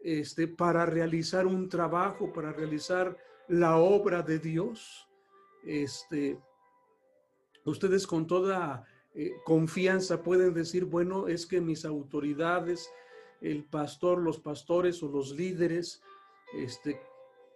este, 0.00 0.48
para 0.48 0.86
realizar 0.86 1.46
un 1.46 1.68
trabajo, 1.68 2.32
para 2.32 2.52
realizar 2.52 3.16
la 3.48 3.76
obra 3.78 4.22
de 4.22 4.38
Dios. 4.38 5.07
Este, 5.64 6.38
ustedes 7.64 8.06
con 8.06 8.26
toda 8.26 8.86
eh, 9.14 9.32
confianza 9.44 10.22
pueden 10.22 10.54
decir, 10.54 10.84
bueno, 10.84 11.28
es 11.28 11.46
que 11.46 11.60
mis 11.60 11.84
autoridades, 11.84 12.90
el 13.40 13.64
pastor, 13.64 14.18
los 14.18 14.38
pastores 14.38 15.02
o 15.02 15.08
los 15.08 15.32
líderes, 15.32 16.02
este, 16.54 17.00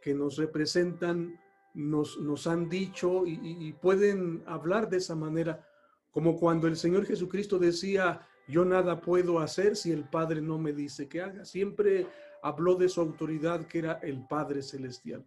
que 0.03 0.15
nos 0.15 0.37
representan 0.37 1.39
nos, 1.75 2.19
nos 2.19 2.47
han 2.47 2.69
dicho 2.69 3.25
y, 3.27 3.73
pueden 3.81 4.43
hablar 4.47 4.91
de 4.91 4.99
esa 4.99 5.15
manera, 5.15 5.67
como 6.11 6.37
cuando 6.37 6.67
el 6.67 6.77
Señor 6.77 7.07
Jesucristo 7.07 7.59
decía, 7.59 8.27
yo 8.47 8.65
nada 8.65 9.01
puedo 9.01 9.39
hacer 9.39 9.77
si 9.77 9.91
el 9.91 10.05
Padre 10.05 10.43
no 10.43 10.59
me 10.59 10.73
dice 10.73 11.09
que 11.09 11.23
haga. 11.23 11.45
Siempre 11.45 12.07
habló 12.43 12.75
de 12.75 12.89
su 12.89 13.01
autoridad 13.01 13.67
que 13.67 13.79
era 13.79 13.93
el 14.03 14.27
Padre 14.27 14.63
Celestial. 14.63 15.25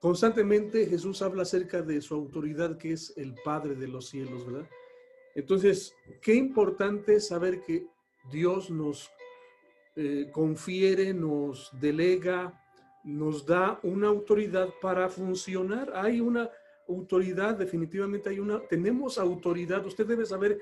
Constantemente 0.00 0.86
Jesús 0.86 1.22
habla 1.22 1.42
acerca 1.42 1.82
de 1.82 2.00
su 2.00 2.14
autoridad 2.14 2.78
que 2.78 2.92
es 2.92 3.12
el 3.16 3.34
Padre 3.44 3.74
de 3.74 3.88
los 3.88 4.08
cielos, 4.08 4.46
¿verdad? 4.46 4.68
Entonces, 5.34 5.94
qué 6.20 6.34
importante 6.34 7.20
saber 7.20 7.62
que 7.62 7.86
Dios 8.30 8.70
nos 8.70 9.10
eh, 9.96 10.30
confiere, 10.32 11.12
nos 11.12 11.70
delega, 11.80 12.60
nos 13.04 13.44
da 13.46 13.80
una 13.82 14.08
autoridad 14.08 14.68
para 14.80 15.08
funcionar. 15.08 15.92
Hay 15.94 16.20
una 16.20 16.48
autoridad, 16.88 17.56
definitivamente 17.56 18.28
hay 18.28 18.38
una, 18.38 18.60
tenemos 18.68 19.18
autoridad. 19.18 19.84
Usted 19.84 20.06
debe 20.06 20.24
saber 20.26 20.60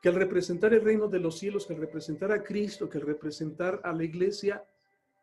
que 0.00 0.08
al 0.08 0.16
representar 0.16 0.74
el 0.74 0.82
reino 0.82 1.06
de 1.06 1.20
los 1.20 1.38
cielos, 1.38 1.66
que 1.66 1.74
al 1.74 1.80
representar 1.80 2.32
a 2.32 2.42
Cristo, 2.42 2.88
que 2.88 2.98
al 2.98 3.06
representar 3.06 3.80
a 3.84 3.92
la 3.92 4.02
iglesia, 4.02 4.64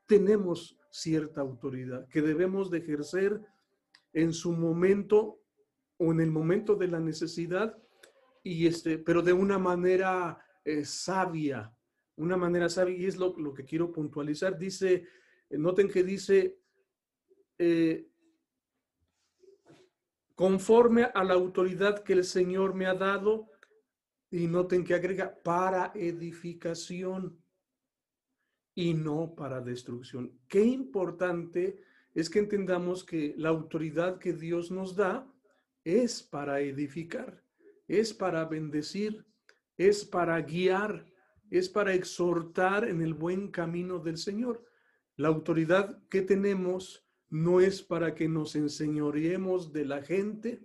tenemos 0.09 0.75
cierta 0.89 1.39
autoridad 1.39 2.07
que 2.09 2.23
debemos 2.23 2.71
de 2.71 2.79
ejercer 2.79 3.39
en 4.11 4.33
su 4.33 4.51
momento 4.51 5.39
o 5.97 6.11
en 6.11 6.19
el 6.19 6.31
momento 6.31 6.75
de 6.75 6.87
la 6.87 6.99
necesidad, 6.99 7.77
y 8.41 8.65
este, 8.65 8.97
pero 8.97 9.21
de 9.21 9.33
una 9.33 9.59
manera 9.59 10.43
eh, 10.65 10.83
sabia, 10.83 11.71
una 12.15 12.37
manera 12.37 12.69
sabia, 12.69 12.97
y 12.97 13.05
es 13.05 13.17
lo, 13.17 13.37
lo 13.37 13.53
que 13.53 13.65
quiero 13.65 13.91
puntualizar. 13.91 14.57
Dice 14.57 15.05
Noten 15.51 15.89
que 15.89 16.03
dice, 16.03 16.57
eh, 17.59 18.07
conforme 20.33 21.03
a 21.03 21.23
la 21.23 21.35
autoridad 21.35 22.03
que 22.03 22.13
el 22.13 22.23
Señor 22.23 22.73
me 22.73 22.87
ha 22.87 22.95
dado, 22.95 23.51
y 24.31 24.47
noten 24.47 24.83
que 24.83 24.93
agrega, 24.93 25.35
para 25.43 25.91
edificación 25.95 27.37
y 28.75 28.93
no 28.93 29.35
para 29.35 29.61
destrucción. 29.61 30.39
Qué 30.47 30.63
importante 30.63 31.81
es 32.13 32.29
que 32.29 32.39
entendamos 32.39 33.03
que 33.03 33.33
la 33.37 33.49
autoridad 33.49 34.19
que 34.19 34.33
Dios 34.33 34.71
nos 34.71 34.95
da 34.95 35.31
es 35.83 36.23
para 36.23 36.61
edificar, 36.61 37.43
es 37.87 38.13
para 38.13 38.45
bendecir, 38.45 39.25
es 39.77 40.05
para 40.05 40.41
guiar, 40.41 41.05
es 41.49 41.69
para 41.69 41.93
exhortar 41.93 42.87
en 42.87 43.01
el 43.01 43.13
buen 43.13 43.49
camino 43.49 43.99
del 43.99 44.17
Señor. 44.17 44.65
La 45.15 45.29
autoridad 45.29 46.01
que 46.09 46.21
tenemos 46.21 47.05
no 47.29 47.59
es 47.61 47.81
para 47.81 48.15
que 48.15 48.27
nos 48.27 48.55
enseñoreemos 48.55 49.71
de 49.71 49.85
la 49.85 50.01
gente, 50.01 50.61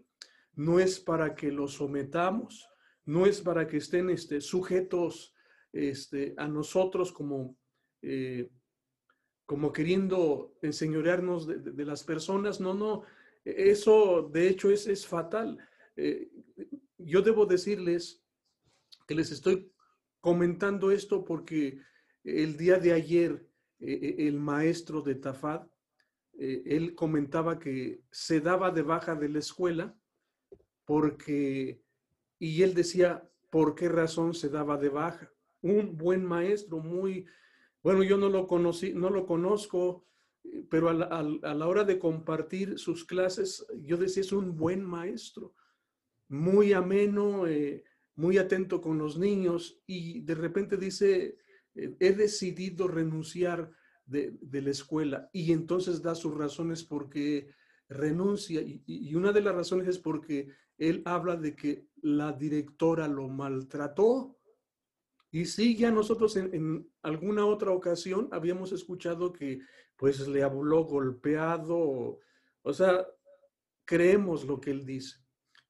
no 0.54 0.78
es 0.78 1.00
para 1.00 1.34
que 1.34 1.50
los 1.50 1.74
sometamos, 1.74 2.68
no 3.04 3.26
es 3.26 3.40
para 3.40 3.66
que 3.66 3.78
estén 3.78 4.10
este, 4.10 4.40
sujetos 4.40 5.34
este, 5.72 6.34
a 6.36 6.48
nosotros 6.48 7.12
como, 7.12 7.56
eh, 8.04 8.50
como 9.46 9.72
queriendo 9.72 10.56
enseñorearnos 10.62 11.46
de, 11.46 11.84
las 11.84 12.02
personas. 12.02 12.60
No, 12.60 12.74
no, 12.74 13.02
eso 13.44 14.28
de 14.32 14.48
hecho 14.48 14.70
es, 14.70 14.86
es 14.86 15.06
fatal. 15.06 15.58
Eh, 15.96 16.30
yo 16.98 17.22
debo 17.22 17.44
decirles 17.46 18.22
que 19.06 19.14
les 19.14 19.30
estoy 19.30 19.70
comentando 20.20 20.90
esto 20.90 21.24
porque 21.24 21.80
el 22.22 22.56
día 22.56 22.78
de 22.78 22.92
ayer 22.92 23.46
eh, 23.80 23.92
eh, 23.92 24.14
el 24.28 24.40
maestro 24.40 25.02
de 25.02 25.14
Tafad, 25.16 25.66
él 26.36 26.96
comentaba 26.96 27.60
que 27.60 28.02
se 28.10 28.40
daba 28.40 28.72
de 28.72 28.82
baja 28.82 29.14
de 29.14 29.28
la 29.28 29.38
escuela 29.38 29.96
porque, 30.84 31.80
y 32.40 32.62
él 32.62 32.74
decía, 32.74 33.30
¿por 33.50 33.76
qué 33.76 33.88
razón 33.88 34.34
se 34.34 34.48
daba 34.48 34.76
de 34.76 34.88
baja? 34.88 35.30
Un 35.60 35.96
buen 35.96 36.24
maestro, 36.24 36.78
muy, 36.78 37.24
bueno, 37.84 38.02
yo 38.02 38.16
no 38.16 38.28
lo 38.28 38.48
conocí, 38.48 38.92
no 38.92 39.10
lo 39.10 39.26
conozco, 39.26 40.04
pero 40.68 40.88
a 40.88 40.94
la, 40.94 41.66
hora 41.66 41.84
de 41.84 41.98
compartir 42.00 42.78
sus 42.78 43.04
clases, 43.04 43.64
yo 43.82 43.96
decía, 43.96 44.22
es 44.22 44.32
un 44.32 44.56
buen 44.56 44.82
maestro, 44.82 45.54
muy 46.28 46.72
ameno, 46.72 47.44
muy 48.16 48.38
atento 48.38 48.80
con 48.80 48.98
los 48.98 49.18
niños, 49.18 49.80
y 49.86 50.22
de 50.22 50.34
repente 50.34 50.76
dice, 50.76 51.36
eh, 51.74 51.96
he 52.00 52.12
decidido 52.12 52.88
renunciar 52.88 53.70
de, 54.06 54.36
la 54.50 54.70
escuela 54.70 55.30
y 55.32 55.52
entonces 55.52 56.02
da 56.02 56.14
sus 56.14 56.34
razones 56.34 56.84
porque 56.84 57.48
renuncia 57.88 58.60
y, 58.62 59.14
una 59.14 59.32
de 59.32 59.40
las 59.40 59.54
razones 59.54 59.88
es 59.88 59.98
porque 59.98 60.48
él 60.76 61.02
habla 61.04 61.36
de 61.36 61.54
que 61.54 61.86
la 62.02 62.32
directora 62.32 63.08
lo 63.08 63.28
maltrató. 63.28 64.33
Y 65.34 65.46
sí, 65.46 65.76
ya 65.76 65.90
nosotros 65.90 66.36
en, 66.36 66.88
alguna 67.02 67.44
otra 67.44 67.72
ocasión 67.72 68.28
habíamos 68.30 68.70
escuchado 68.70 69.32
que 69.32 69.58
pues 69.96 70.28
le 70.28 70.44
habló 70.44 70.84
golpeado, 70.84 72.20
o 72.62 72.72
sea, 72.72 73.04
creemos 73.84 74.44
lo 74.44 74.60
que 74.60 74.70
él 74.70 74.86
dice. 74.86 75.16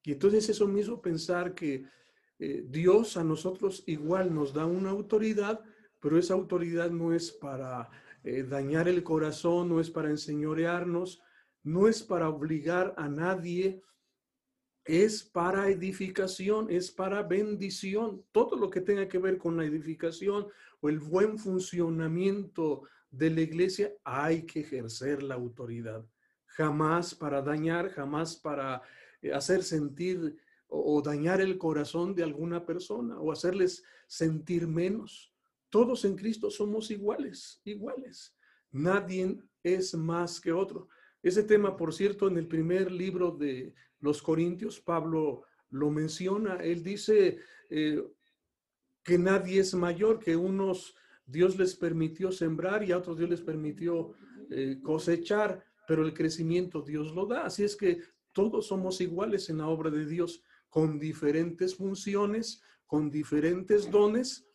Y 0.03 0.13
entonces 0.13 0.47
eso 0.51 0.69
me 0.69 0.81
hizo 0.81 1.01
pensar 1.01 1.55
que 1.55 1.87
eh, 2.39 2.63
Dios 2.69 3.17
a 3.17 3.25
nosotros 3.25 3.83
igual 3.87 4.35
nos 4.35 4.53
da 4.53 4.67
una 4.67 4.91
autoridad, 4.91 5.63
pero 5.99 6.19
esa 6.19 6.35
autoridad 6.35 6.91
no 6.91 7.15
es 7.15 7.33
para 7.33 7.89
eh, 8.23 8.43
dañar 8.43 8.87
el 8.87 9.03
corazón, 9.03 9.71
no 9.71 9.81
es 9.81 9.91
para 9.91 10.11
enseñorearnos, 10.11 11.23
no 11.63 11.89
es 11.89 12.03
para 12.03 12.29
obligar 12.29 12.93
a 12.99 13.09
nadie, 13.09 13.81
es 14.85 15.23
para 15.23 15.69
edificación, 15.69 16.71
es 16.71 16.91
para 16.91 17.23
bendición. 17.23 18.23
Todo 18.33 18.57
lo 18.57 18.69
que 18.69 18.81
tenga 18.81 19.09
que 19.09 19.19
ver 19.19 19.39
con 19.39 19.57
la 19.57 19.65
edificación 19.65 20.47
o 20.81 20.89
el 20.89 20.99
buen 20.99 21.39
funcionamiento 21.39 22.83
de 23.11 23.31
la 23.31 23.41
iglesia, 23.41 23.93
hay 24.03 24.43
que 24.43 24.61
ejercer 24.61 25.23
la 25.23 25.37
autoridad. 25.37 26.05
Jamás 26.47 27.15
para 27.15 27.41
dañar, 27.41 27.91
jamás 27.91 28.37
para 28.37 28.83
eh, 29.23 29.33
hacer 29.33 29.63
sentir 29.63 30.37
o, 30.69 31.01
dañar 31.01 31.41
el 31.41 31.57
corazón 31.57 32.15
de 32.15 32.25
alguna 32.25 32.67
persona 32.67 33.19
o 33.21 33.31
hacerles 33.31 33.85
sentir 34.07 34.67
menos. 34.67 35.33
Todos 35.71 36.05
en 36.05 36.17
Cristo 36.17 36.51
somos 36.51 36.91
iguales, 36.91 37.61
iguales. 37.65 38.37
Nadie 38.73 39.39
es 39.63 39.95
más 39.95 40.41
que 40.41 40.53
otro. 40.53 40.89
Ese 41.23 41.43
tema, 41.43 41.77
por 41.77 41.95
cierto, 41.95 42.29
en 42.29 42.37
el 42.37 42.49
primer 42.49 42.91
libro 42.91 43.31
de 43.31 43.73
los 44.05 44.21
Corintios, 44.21 44.81
Pablo 44.81 45.45
lo 45.71 45.91
menciona. 45.91 46.57
Él 46.57 46.83
dice 46.83 47.39
eh, 47.71 48.05
que 49.03 49.19
nadie 49.19 49.61
es 49.61 49.75
mayor, 49.75 50.19
que 50.19 50.37
unos 50.37 50.95
Dios 51.25 51.57
les 51.59 51.75
permitió 51.75 52.31
sembrar 52.31 52.85
y 52.85 52.93
a 52.93 52.99
otros 52.99 53.17
Dios 53.17 53.31
les 53.31 53.41
permitió 53.41 54.13
eh, 54.51 54.79
cosechar, 54.83 55.65
pero 55.89 56.05
el 56.05 56.13
crecimiento 56.13 56.83
Dios 56.83 57.15
lo 57.15 57.25
da. 57.25 57.47
Así 57.47 57.65
es 57.65 57.77
que 57.77 58.03
todos 58.33 58.67
somos 58.67 59.01
iguales 59.01 59.49
en 59.49 59.59
la 59.59 59.69
obra 59.69 59.91
de 59.91 60.05
Dios, 60.05 60.43
con 60.69 60.99
diferentes 60.99 61.75
funciones, 61.75 62.63
con 62.87 63.11
diferentes 63.11 63.91
dones. 63.91 64.47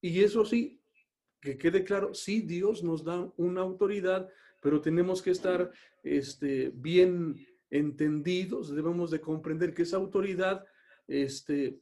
Y 0.00 0.22
eso 0.22 0.46
sí, 0.46 0.80
que 1.42 1.58
quede 1.58 1.84
claro, 1.84 2.14
sí, 2.14 2.40
Dios 2.40 2.82
nos 2.82 3.04
da 3.04 3.30
una 3.36 3.60
autoridad, 3.60 4.26
pero 4.62 4.80
tenemos 4.80 5.20
que 5.20 5.32
estar 5.32 5.70
este, 6.02 6.70
bien 6.74 7.36
entendidos, 7.70 8.74
debemos 8.74 9.10
de 9.10 9.20
comprender 9.20 9.74
que 9.74 9.82
esa 9.82 9.96
autoridad, 9.96 10.64
este, 11.06 11.80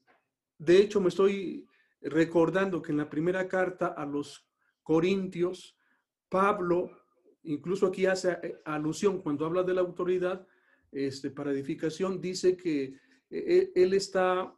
de 0.59 0.79
hecho 0.79 1.01
me 1.01 1.09
estoy 1.09 1.67
recordando 2.01 2.83
que 2.83 2.93
en 2.93 2.99
la 2.99 3.11
primera 3.11 3.47
carta 3.49 3.89
a 3.89 4.05
los 4.07 4.49
Corintios, 4.83 5.79
Pablo, 6.29 6.91
incluso 7.45 7.87
aquí 7.87 8.07
hace 8.07 8.33
eh, 8.43 8.61
alusión 8.65 9.21
cuando 9.23 9.47
habla 9.47 9.63
de 9.63 9.75
la 9.75 9.81
autoridad 9.81 10.47
este, 10.91 11.31
para 11.31 11.53
edificación, 11.53 12.21
dice 12.21 12.57
que 12.57 12.85
eh, 12.85 12.95
eh, 13.31 13.73
él 13.75 13.95
está 13.95 14.55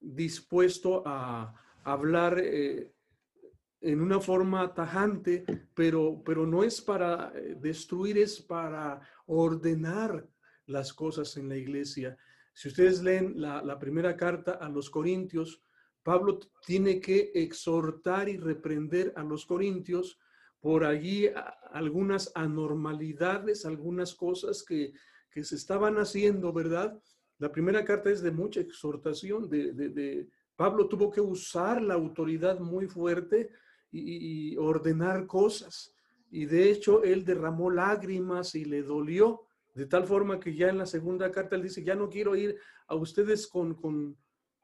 dispuesto 0.00 1.02
a 1.06 1.54
hablar 1.82 2.38
en 2.38 4.00
una 4.00 4.20
forma 4.20 4.74
tajante, 4.74 5.44
pero, 5.74 6.22
pero 6.24 6.46
no 6.46 6.62
es 6.62 6.80
para 6.80 7.30
destruir, 7.56 8.18
es 8.18 8.40
para 8.40 9.00
ordenar 9.26 10.26
las 10.66 10.92
cosas 10.92 11.36
en 11.36 11.48
la 11.48 11.56
iglesia. 11.56 12.16
Si 12.52 12.68
ustedes 12.68 13.02
leen 13.02 13.40
la, 13.40 13.78
primera 13.78 14.16
carta 14.16 14.52
a 14.52 14.68
los 14.68 14.90
Corintios, 14.90 15.62
Pablo 16.02 16.38
tiene 16.66 17.00
que 17.00 17.32
exhortar 17.34 18.28
y 18.28 18.36
reprender 18.36 19.12
a 19.16 19.22
los 19.22 19.46
Corintios 19.46 20.18
por 20.60 20.84
allí 20.84 21.28
algunas 21.72 22.30
anormalidades, 22.34 23.66
algunas 23.66 24.14
cosas 24.14 24.62
que, 24.62 24.92
se 25.42 25.56
estaban 25.56 25.96
haciendo, 25.96 26.52
¿verdad? 26.52 26.96
La 27.38 27.50
primera 27.50 27.84
carta 27.84 28.10
es 28.10 28.22
de 28.22 28.30
mucha 28.30 28.60
exhortación, 28.60 29.48
de, 29.48 29.72
de 29.72 30.28
Pablo 30.56 30.88
tuvo 30.88 31.10
que 31.10 31.20
usar 31.20 31.82
la 31.82 31.94
autoridad 31.94 32.60
muy 32.60 32.86
fuerte 32.86 33.50
y, 33.90 34.56
ordenar 34.56 35.26
cosas. 35.26 35.94
Y 36.30 36.46
de 36.46 36.70
hecho, 36.70 37.02
él 37.04 37.24
derramó 37.24 37.70
lágrimas 37.70 38.54
y 38.54 38.64
le 38.64 38.82
dolió, 38.82 39.42
de 39.74 39.86
tal 39.86 40.06
forma 40.06 40.38
que 40.38 40.54
ya 40.54 40.68
en 40.68 40.78
la 40.78 40.86
segunda 40.86 41.30
carta 41.32 41.56
él 41.56 41.62
dice, 41.62 41.82
ya 41.82 41.96
no 41.96 42.08
quiero 42.08 42.36
ir 42.36 42.56
a 42.86 42.94
ustedes 42.94 43.46
con, 43.46 43.74
con 43.74 44.16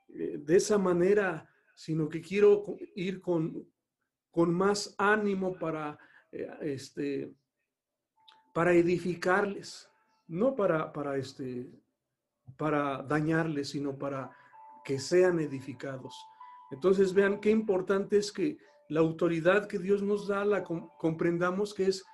eh, 0.09 0.39
de 0.39 0.57
esa 0.57 0.79
manera, 0.79 1.49
sino 1.75 2.09
que 2.09 2.21
quiero 2.21 2.65
ir 2.95 3.21
con, 3.21 3.69
con 4.31 4.55
más 4.55 4.95
ánimo 4.99 5.59
para, 5.59 5.99
eh, 6.31 6.49
este, 6.63 7.35
para 8.55 8.73
edificarles, 8.73 9.91
no 10.29 10.55
para, 10.55 10.93
para, 10.93 11.17
este, 11.17 11.69
para 12.57 13.03
dañarles, 13.03 13.71
sino 13.71 13.99
para 13.99 14.31
que 14.85 15.01
sean 15.01 15.41
edificados. 15.41 16.15
Entonces 16.71 17.13
vean 17.13 17.41
qué 17.41 17.51
importante 17.51 18.17
es 18.17 18.31
que 18.31 18.59
la 18.89 19.01
autoridad 19.01 19.67
que 19.67 19.79
Dios 19.79 20.03
nos 20.03 20.29
da, 20.29 20.45
la 20.45 20.63
comprendamos 20.63 21.75
que 21.75 21.87
es 21.87 22.05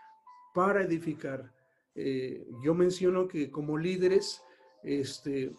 para 0.55 0.83
edificar. 0.83 1.53
Eh, 1.97 2.47
yo 2.63 2.75
menciono 2.75 3.27
que 3.27 3.51
como 3.51 3.79
líderes, 3.79 4.43
este, 4.83 5.55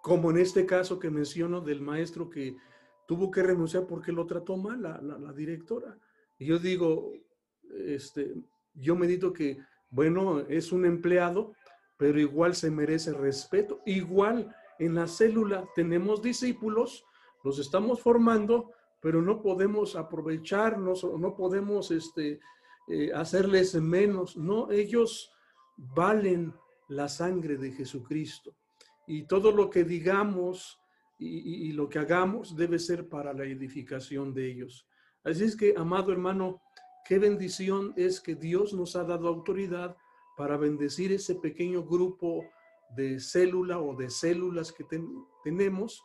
como 0.00 0.30
en 0.30 0.38
este 0.38 0.64
caso 0.64 0.98
que 0.98 1.10
menciono 1.10 1.60
del 1.60 1.80
maestro 1.80 2.30
que 2.30 2.56
tuvo 3.06 3.30
que 3.30 3.42
renunciar 3.42 3.86
porque 3.86 4.12
lo 4.12 4.26
trató 4.26 4.56
mal 4.56 4.80
la, 4.80 5.00
la, 5.00 5.32
directora. 5.32 5.98
Y 6.38 6.46
yo 6.46 6.58
digo, 6.58 7.12
este, 7.86 8.34
yo 8.74 8.94
medito 8.94 9.32
que, 9.32 9.58
bueno, 9.90 10.40
es 10.40 10.70
un 10.72 10.86
empleado, 10.86 11.52
pero 11.96 12.20
igual 12.20 12.54
se 12.54 12.70
merece 12.70 13.12
respeto. 13.12 13.82
Igual 13.86 14.54
en 14.78 14.94
la 14.94 15.08
célula 15.08 15.68
tenemos 15.74 16.22
discípulos, 16.22 17.04
los 17.42 17.58
estamos 17.58 18.00
formando, 18.00 18.70
pero 19.00 19.20
no 19.20 19.42
podemos 19.42 19.96
aprovecharnos 19.96 21.02
o 21.02 21.18
no 21.18 21.34
podemos 21.34 21.90
este, 21.90 22.40
eh, 22.88 23.10
hacerles 23.14 23.74
menos. 23.74 24.36
No, 24.36 24.70
ellos 24.70 25.30
valen 25.76 26.54
la 26.88 27.08
sangre 27.08 27.56
de 27.56 27.72
Jesucristo. 27.72 28.54
Y 29.06 29.26
todo 29.26 29.52
lo 29.52 29.70
que 29.70 29.84
digamos 29.84 30.80
y, 31.18 31.68
y, 31.68 31.72
lo 31.72 31.88
que 31.88 32.00
hagamos 32.00 32.56
debe 32.56 32.78
ser 32.78 33.08
para 33.08 33.32
la 33.32 33.44
edificación 33.44 34.34
de 34.34 34.50
ellos. 34.50 34.86
Así 35.22 35.44
es 35.44 35.56
que, 35.56 35.74
amado 35.76 36.10
hermano, 36.12 36.60
qué 37.06 37.18
bendición 37.18 37.92
es 37.96 38.20
que 38.20 38.34
Dios 38.34 38.72
nos 38.72 38.96
ha 38.96 39.04
dado 39.04 39.28
autoridad 39.28 39.96
para 40.36 40.56
bendecir 40.56 41.12
ese 41.12 41.36
pequeño 41.36 41.84
grupo 41.84 42.44
de 42.96 43.20
célula 43.20 43.78
o 43.78 43.94
de 43.94 44.10
células 44.10 44.72
que 44.72 44.84
tenemos, 45.42 46.02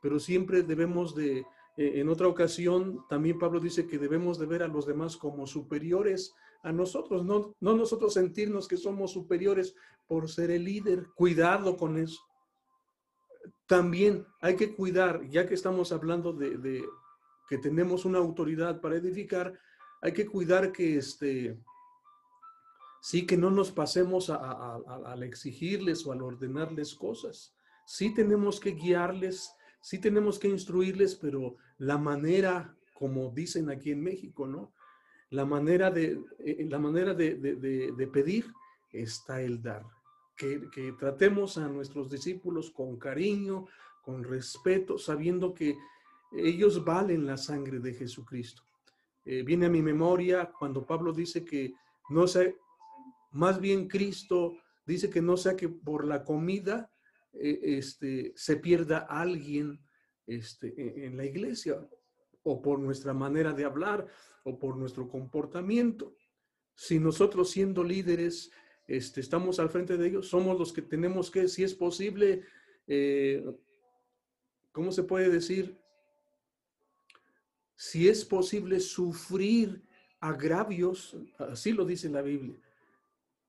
pero 0.00 0.18
siempre 0.18 0.62
debemos 0.62 1.14
de 1.14 1.44
eh, 1.76 1.92
en 1.96 2.08
otra 2.08 2.28
ocasión, 2.28 3.04
también 3.08 3.38
Pablo 3.38 3.60
dice 3.60 3.86
que 3.86 3.98
debemos 3.98 4.38
de 4.38 4.46
ver 4.46 4.62
a 4.62 4.68
los 4.68 4.86
demás 4.86 5.16
como 5.16 5.46
superiores 5.46 6.34
a 6.62 6.72
nosotros, 6.72 7.24
no, 7.24 7.54
no 7.60 7.76
nosotros 7.76 8.14
sentirnos 8.14 8.66
que 8.66 8.78
somos 8.78 9.12
superiores 9.12 9.74
por 10.06 10.30
ser 10.30 10.50
el 10.50 10.64
líder. 10.64 11.08
Cuidado 11.14 11.76
con 11.76 11.98
eso. 11.98 12.22
También 13.66 14.26
hay 14.40 14.56
que 14.56 14.74
cuidar, 14.74 15.28
ya 15.28 15.46
que 15.46 15.54
estamos 15.54 15.92
hablando 15.92 16.32
de, 16.32 16.84
que 17.48 17.58
tenemos 17.58 18.04
una 18.04 18.18
autoridad 18.18 18.80
para 18.80 18.96
edificar, 18.96 19.58
hay 20.00 20.12
que 20.12 20.26
cuidar 20.26 20.72
que 20.72 20.96
este, 20.96 21.58
sí 23.02 23.26
que 23.26 23.36
no 23.36 23.50
nos 23.50 23.70
pasemos 23.72 24.30
al 24.30 25.22
exigirles 25.22 26.06
o 26.06 26.12
al 26.12 26.22
ordenarles 26.22 26.94
cosas. 26.94 27.54
Sí 27.86 28.14
tenemos 28.14 28.60
que 28.60 28.70
guiarles, 28.70 29.54
sí 29.84 29.98
tenemos 29.98 30.38
que 30.38 30.48
instruirles, 30.48 31.14
pero 31.14 31.56
la 31.76 31.98
manera, 31.98 32.74
como 32.94 33.30
dicen 33.30 33.68
aquí 33.68 33.90
en 33.90 34.02
México, 34.02 34.46
¿no? 34.46 34.72
La 35.28 35.44
manera 35.44 35.90
de, 35.90 36.22
eh, 36.38 36.66
la 36.70 36.78
manera 36.78 37.12
de, 37.12 38.08
pedir 38.10 38.50
está 38.90 39.42
el 39.42 39.60
dar. 39.60 39.84
Que, 40.38 40.94
tratemos 40.98 41.58
a 41.58 41.68
nuestros 41.68 42.08
discípulos 42.08 42.70
con 42.70 42.96
cariño, 42.98 43.66
con 44.02 44.24
respeto, 44.24 44.96
sabiendo 44.96 45.52
que 45.52 45.76
ellos 46.32 46.82
valen 46.82 47.26
la 47.26 47.36
sangre 47.36 47.78
de 47.78 47.92
Jesucristo. 47.92 48.62
Eh, 49.26 49.42
viene 49.42 49.66
a 49.66 49.70
mi 49.70 49.82
memoria 49.82 50.50
cuando 50.58 50.86
Pablo 50.86 51.12
dice 51.12 51.44
que 51.44 51.74
no 52.08 52.26
sea, 52.26 52.50
más 53.32 53.60
bien 53.60 53.86
Cristo 53.86 54.56
dice 54.86 55.10
que 55.10 55.20
no 55.20 55.36
sea 55.36 55.56
que 55.56 55.68
por 55.68 56.06
la 56.06 56.24
comida 56.24 56.90
este, 57.40 58.32
se 58.36 58.56
pierda 58.56 58.98
alguien 58.98 59.80
este, 60.26 60.74
e, 60.76 61.06
en 61.06 61.16
la 61.16 61.24
iglesia 61.24 61.86
o 62.42 62.62
por 62.62 62.78
nuestra 62.78 63.14
manera 63.14 63.52
de 63.52 63.64
hablar 63.64 64.06
o 64.44 64.58
por 64.58 64.76
nuestro 64.76 65.08
comportamiento. 65.08 66.16
Si 66.74 66.98
nosotros 66.98 67.50
siendo 67.50 67.82
líderes 67.82 68.50
este, 68.86 69.20
estamos 69.20 69.58
al 69.58 69.70
frente 69.70 69.96
de 69.96 70.08
ellos, 70.08 70.28
somos 70.28 70.58
los 70.58 70.72
que 70.72 70.82
tenemos 70.82 71.30
que, 71.30 71.48
si 71.48 71.64
es 71.64 71.74
posible, 71.74 72.42
eh, 72.86 73.44
¿cómo 74.72 74.92
se 74.92 75.04
puede 75.04 75.30
decir? 75.30 75.78
Si 77.74 78.08
es 78.08 78.24
posible 78.24 78.80
sufrir 78.80 79.82
agravios, 80.20 81.16
así 81.38 81.72
lo 81.72 81.84
dice 81.84 82.08
la 82.08 82.22
Biblia, 82.22 82.56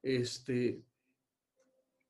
este, 0.02 0.82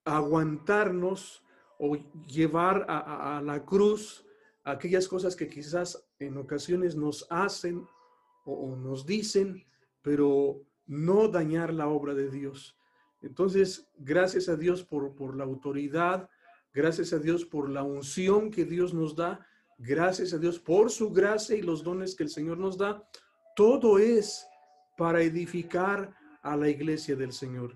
aguantarnos 0.04 1.44
o 1.80 1.96
llevar 2.28 2.86
a, 2.88 3.42
la 3.44 3.64
cruz 3.66 4.26
aquellas 4.64 5.08
cosas 5.08 5.36
que 5.36 5.48
quizás 5.48 6.08
en 6.20 6.38
ocasiones 6.38 6.96
nos 6.96 7.28
hacen 7.30 7.86
o, 8.46 8.76
nos 8.76 9.06
dicen, 9.06 9.66
pero 10.02 10.62
no 10.86 11.28
dañar 11.28 11.74
la 11.74 11.88
obra 11.88 12.14
de 12.14 12.30
Dios. 12.30 12.78
Entonces, 13.22 13.90
gracias 13.98 14.50
a 14.50 14.56
Dios 14.56 14.84
por, 14.84 15.16
por 15.16 15.36
la 15.36 15.44
autoridad, 15.44 16.30
gracias 16.74 17.12
a 17.14 17.20
Dios 17.20 17.46
por 17.46 17.70
la 17.70 17.84
unción 17.84 18.52
que 18.52 18.66
Dios 18.66 18.94
nos 18.94 19.16
da, 19.16 19.46
gracias 19.78 20.34
a 20.34 20.38
Dios 20.38 20.60
por 20.60 20.92
su 20.92 21.12
gracia 21.12 21.56
y 21.56 21.62
los 21.62 21.84
dones 21.84 22.16
que 22.16 22.24
el 22.24 22.30
Señor 22.30 22.58
nos 22.58 22.78
da. 22.78 23.04
Todo 23.56 23.98
es 23.98 24.46
para 24.98 25.22
edificar 25.22 26.16
a 26.42 26.56
la 26.56 26.70
iglesia 26.70 27.16
del 27.16 27.34
Señor. 27.34 27.76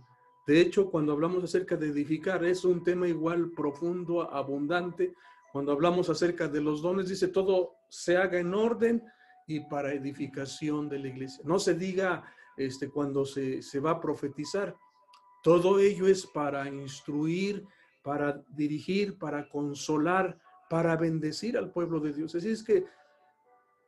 De 0.50 0.60
hecho, 0.60 0.90
cuando 0.90 1.12
hablamos 1.12 1.44
acerca 1.44 1.78
de 1.78 1.90
edificar, 1.90 2.44
es 2.44 2.66
un 2.66 2.84
tema 2.84 3.08
igual 3.08 3.52
profundo, 3.52 4.34
abundante. 4.34 5.14
Cuando 5.52 5.72
hablamos 5.72 6.10
acerca 6.10 6.48
de 6.48 6.60
los 6.60 6.82
dones, 6.82 7.08
dice 7.08 7.28
todo 7.28 7.76
se 7.88 8.18
haga 8.18 8.40
en 8.40 8.56
orden 8.56 9.04
y 9.46 9.60
para 9.60 9.94
edificación 9.94 10.90
de 10.90 10.98
la 10.98 11.10
iglesia. 11.10 11.44
No 11.46 11.60
se 11.60 11.76
diga 11.76 12.24
este, 12.58 12.90
cuando 12.90 13.26
se, 13.26 13.62
se 13.62 13.80
va 13.80 13.92
a 13.92 14.02
profetizar. 14.02 14.76
Todo 15.44 15.78
ello 15.78 16.08
es 16.08 16.26
para 16.26 16.68
instruir, 16.68 17.64
para 18.02 18.44
dirigir, 18.50 19.20
para 19.20 19.48
consolar, 19.50 20.36
para 20.68 20.98
bendecir 20.98 21.60
al 21.60 21.72
pueblo 21.72 22.00
de 22.00 22.12
Dios. 22.12 22.34
Así 22.34 22.50
es 22.50 22.64
que 22.64 22.86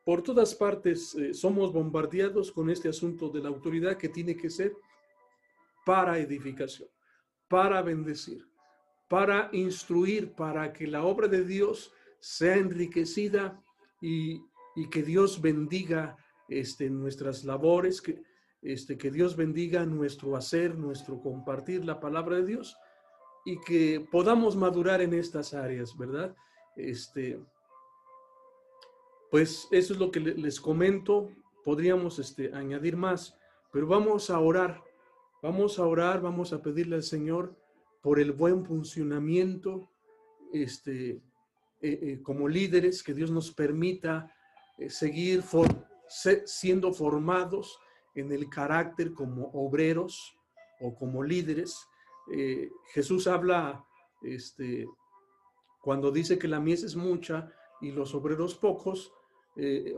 por 0.05 0.21
todas 0.21 0.53
partes 0.53 1.15
eh, 1.15 1.33
somos 1.33 1.73
bombardeados 1.73 2.51
con 2.51 2.69
este 2.69 2.87
asunto 2.87 3.29
de 3.29 3.41
la 3.41 3.49
autoridad 3.49 3.97
que 3.97 4.09
tiene 4.09 4.37
que 4.37 4.51
ser 4.51 4.75
para 5.91 6.17
edificación, 6.19 6.87
para 7.49 7.81
bendecir, 7.81 8.47
para 9.09 9.49
instruir, 9.51 10.31
para 10.31 10.71
que 10.71 10.87
la 10.87 11.03
obra 11.03 11.27
de 11.27 11.43
Dios 11.43 11.91
sea 12.21 12.55
enriquecida 12.55 13.61
y, 13.99 14.39
que 14.89 15.03
Dios 15.03 15.41
bendiga 15.41 16.15
este, 16.47 16.89
nuestras 16.89 17.43
labores, 17.43 18.01
que, 18.01 18.23
este, 18.61 18.97
que 18.97 19.11
Dios 19.11 19.35
bendiga 19.35 19.85
nuestro 19.85 20.37
hacer, 20.37 20.77
nuestro 20.77 21.19
compartir 21.19 21.83
la 21.83 21.99
palabra 21.99 22.37
de 22.37 22.45
Dios 22.45 22.77
y 23.43 23.59
que 23.59 23.99
podamos 23.99 24.55
madurar 24.55 25.01
en 25.01 25.13
estas 25.13 25.53
áreas, 25.53 25.97
¿verdad? 25.97 26.33
Este, 26.77 27.37
pues 29.29 29.67
eso 29.71 29.91
es 29.91 29.99
lo 29.99 30.09
que 30.09 30.21
les 30.21 30.61
comento. 30.61 31.27
Podríamos 31.65 32.17
este, 32.17 32.55
añadir 32.55 32.95
más, 32.95 33.37
pero 33.73 33.87
vamos 33.87 34.29
a 34.29 34.39
orar 34.39 34.81
Vamos 35.41 35.79
a 35.79 35.87
orar, 35.87 36.21
vamos 36.21 36.53
a 36.53 36.61
pedirle 36.61 36.97
al 36.97 37.03
Señor 37.03 37.57
por 38.01 38.19
el 38.19 38.31
buen 38.31 38.63
funcionamiento, 38.63 39.89
este, 40.53 41.09
eh, 41.09 41.21
eh, 41.81 42.19
como 42.21 42.47
líderes, 42.47 43.01
que 43.01 43.15
Dios 43.15 43.31
nos 43.31 43.51
permita 43.51 44.31
eh, 44.77 44.91
seguir 44.91 45.43
siendo 46.45 46.93
formados 46.93 47.79
en 48.13 48.31
el 48.31 48.49
carácter 48.49 49.13
como 49.13 49.47
obreros 49.53 50.37
o 50.79 50.93
como 50.93 51.23
líderes. 51.23 51.87
Jesús 52.93 53.25
habla, 53.25 53.83
este, 54.21 54.87
cuando 55.81 56.11
dice 56.11 56.37
que 56.37 56.47
la 56.47 56.59
mies 56.59 56.83
es 56.83 56.95
mucha 56.95 57.51
y 57.81 57.91
los 57.91 58.13
obreros 58.13 58.55
pocos, 58.55 59.11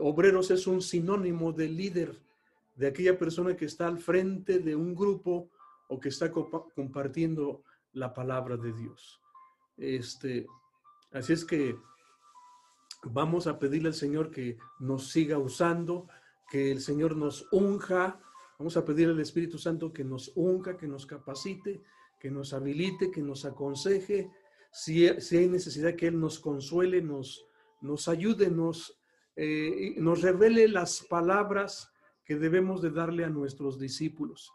obreros 0.00 0.50
es 0.50 0.66
un 0.66 0.80
sinónimo 0.80 1.52
de 1.52 1.68
líder 1.68 2.22
de 2.74 2.88
aquella 2.88 3.18
persona 3.18 3.56
que 3.56 3.64
está 3.64 3.86
al 3.86 3.98
frente 3.98 4.58
de 4.58 4.74
un 4.74 4.94
grupo 4.94 5.50
o 5.88 6.00
que 6.00 6.08
está 6.08 6.30
compartiendo 6.30 7.62
la 7.92 8.12
palabra 8.12 8.56
de 8.56 8.72
Dios. 8.72 9.20
Este, 9.76 10.46
así 11.12 11.32
es 11.32 11.44
que 11.44 11.76
vamos 13.04 13.46
a 13.46 13.58
pedirle 13.58 13.88
al 13.88 13.94
Señor 13.94 14.30
que 14.30 14.58
nos 14.80 15.10
siga 15.10 15.38
usando, 15.38 16.08
que 16.50 16.72
el 16.72 16.80
Señor 16.80 17.16
nos 17.16 17.46
unja. 17.52 18.20
Vamos 18.58 18.76
a 18.76 18.84
pedirle 18.84 19.14
al 19.14 19.20
Espíritu 19.20 19.58
Santo 19.58 19.92
que 19.92 20.04
nos 20.04 20.32
unja, 20.34 20.76
que 20.76 20.88
nos 20.88 21.06
capacite, 21.06 21.82
que 22.18 22.30
nos 22.30 22.52
habilite, 22.52 23.10
que 23.10 23.22
nos 23.22 23.44
aconseje. 23.44 24.30
Si, 24.72 25.08
si 25.20 25.36
hay 25.36 25.48
necesidad 25.48 25.94
que 25.94 26.08
Él 26.08 26.18
nos 26.18 26.40
consuele, 26.40 27.02
nos, 27.02 27.46
nos 27.80 28.08
ayude, 28.08 28.50
nos, 28.50 28.98
eh, 29.36 29.94
nos 29.98 30.22
revele 30.22 30.66
las 30.68 31.02
palabras 31.02 31.93
que 32.24 32.36
debemos 32.36 32.80
de 32.80 32.90
darle 32.90 33.24
a 33.24 33.30
nuestros 33.30 33.78
discípulos. 33.78 34.52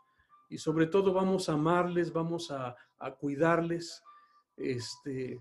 Y 0.49 0.57
sobre 0.57 0.87
todo 0.87 1.13
vamos 1.13 1.47
a 1.47 1.53
amarles, 1.53 2.11
vamos 2.11 2.51
a, 2.51 2.75
cuidarles. 3.19 4.01
Este, 4.57 5.39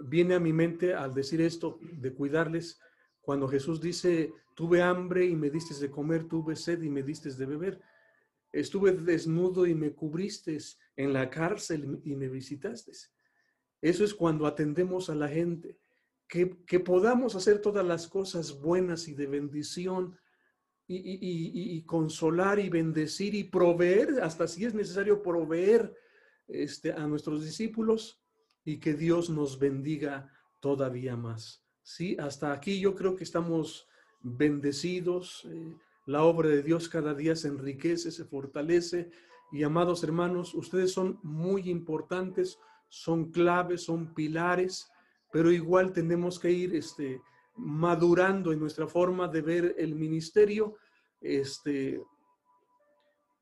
viene 0.00 0.34
a 0.34 0.40
mi 0.40 0.52
mente 0.52 0.94
al 0.94 1.12
decir 1.12 1.40
esto 1.40 1.78
de 1.80 2.14
cuidarles, 2.14 2.80
cuando 3.20 3.48
Jesús 3.48 3.80
dice, 3.80 4.32
tuve 4.54 4.82
hambre 4.82 5.24
y 5.24 5.34
me 5.34 5.50
diste 5.50 5.74
de 5.74 5.90
comer, 5.90 6.24
tuve 6.28 6.56
sed 6.56 6.82
y 6.82 6.90
me 6.90 7.02
diste 7.02 7.30
de 7.30 7.46
beber, 7.46 7.80
estuve 8.52 8.92
desnudo 8.92 9.66
y 9.66 9.74
me 9.74 9.92
cubriste, 9.92 10.58
en 10.96 11.12
la 11.12 11.28
cárcel 11.28 12.00
y 12.04 12.14
me 12.14 12.28
visitaste. 12.28 12.92
Eso 13.80 14.04
es 14.04 14.14
cuando 14.14 14.46
atendemos 14.46 15.10
a 15.10 15.14
la 15.14 15.28
gente, 15.28 15.76
que, 16.28 16.56
que 16.64 16.80
podamos 16.80 17.34
hacer 17.34 17.60
todas 17.60 17.84
las 17.84 18.06
cosas 18.06 18.60
buenas 18.60 19.08
y 19.08 19.14
de 19.14 19.26
bendición 19.26 20.16
y, 20.86 21.82
consolar 21.82 22.58
y 22.58 22.68
bendecir 22.68 23.34
y 23.34 23.44
proveer, 23.44 24.20
hasta 24.22 24.46
si 24.46 24.64
es 24.64 24.74
necesario 24.74 25.22
proveer 25.22 25.94
este, 26.48 26.92
a 26.92 27.06
nuestros 27.06 27.44
discípulos 27.44 28.22
y 28.64 28.78
que 28.78 28.94
Dios 28.94 29.30
nos 29.30 29.58
bendiga 29.58 30.30
todavía 30.60 31.16
más. 31.16 31.64
Sí, 31.82 32.16
hasta 32.18 32.52
aquí 32.52 32.80
yo 32.80 32.94
creo 32.94 33.16
que 33.16 33.24
estamos 33.24 33.86
bendecidos. 34.22 35.46
Eh, 35.50 35.76
la 36.06 36.24
obra 36.24 36.48
de 36.48 36.62
Dios 36.62 36.88
cada 36.88 37.14
día 37.14 37.36
se 37.36 37.48
enriquece, 37.48 38.10
se 38.10 38.24
fortalece. 38.24 39.10
Y 39.52 39.62
amados 39.62 40.02
hermanos, 40.02 40.54
ustedes 40.54 40.92
son 40.92 41.18
muy 41.22 41.70
importantes, 41.70 42.58
son 42.88 43.30
claves, 43.30 43.84
son 43.84 44.14
pilares, 44.14 44.90
pero 45.32 45.50
igual 45.52 45.92
tenemos 45.92 46.38
que 46.38 46.50
ir 46.50 46.74
este, 46.74 47.20
madurando 47.56 48.52
en 48.52 48.58
nuestra 48.58 48.86
forma 48.86 49.28
de 49.28 49.42
ver 49.42 49.74
el 49.78 49.94
ministerio. 49.94 50.76
Este, 51.20 52.02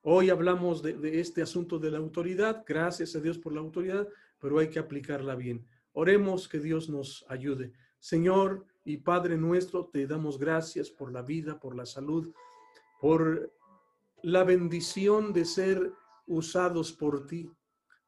hoy 0.03 0.31
hablamos 0.31 0.83
de, 0.83 1.21
este 1.21 1.43
asunto 1.43 1.79
de 1.79 1.91
la 1.91 1.99
autoridad, 1.99 2.65
gracias 2.67 3.15
a 3.17 3.21
Dios 3.21 3.39
por 3.39 3.53
la 3.53 3.61
autoridad, 3.61 4.09
pero 4.39 4.59
hay 4.59 4.69
que 4.69 4.79
aplicarla 4.79 5.35
bien. 5.35 5.67
Oremos 5.93 6.49
que 6.49 6.59
Dios 6.59 6.89
nos 6.89 7.25
ayude. 7.29 7.73
Señor 7.99 8.67
y 8.85 8.99
Padre 8.99 9.37
nuestro, 9.37 9.87
te 9.87 10.07
damos 10.07 10.39
gracias 10.39 10.91
por 10.91 11.13
la 11.13 11.23
vida, 11.23 11.59
por 11.61 11.77
la 11.77 11.87
salud, 11.87 12.33
por 13.01 13.53
la 14.23 14.45
bendición 14.45 15.33
de 15.33 15.45
ser 15.45 15.93
usados 16.27 16.93
por 16.93 17.27
ti, 17.27 17.51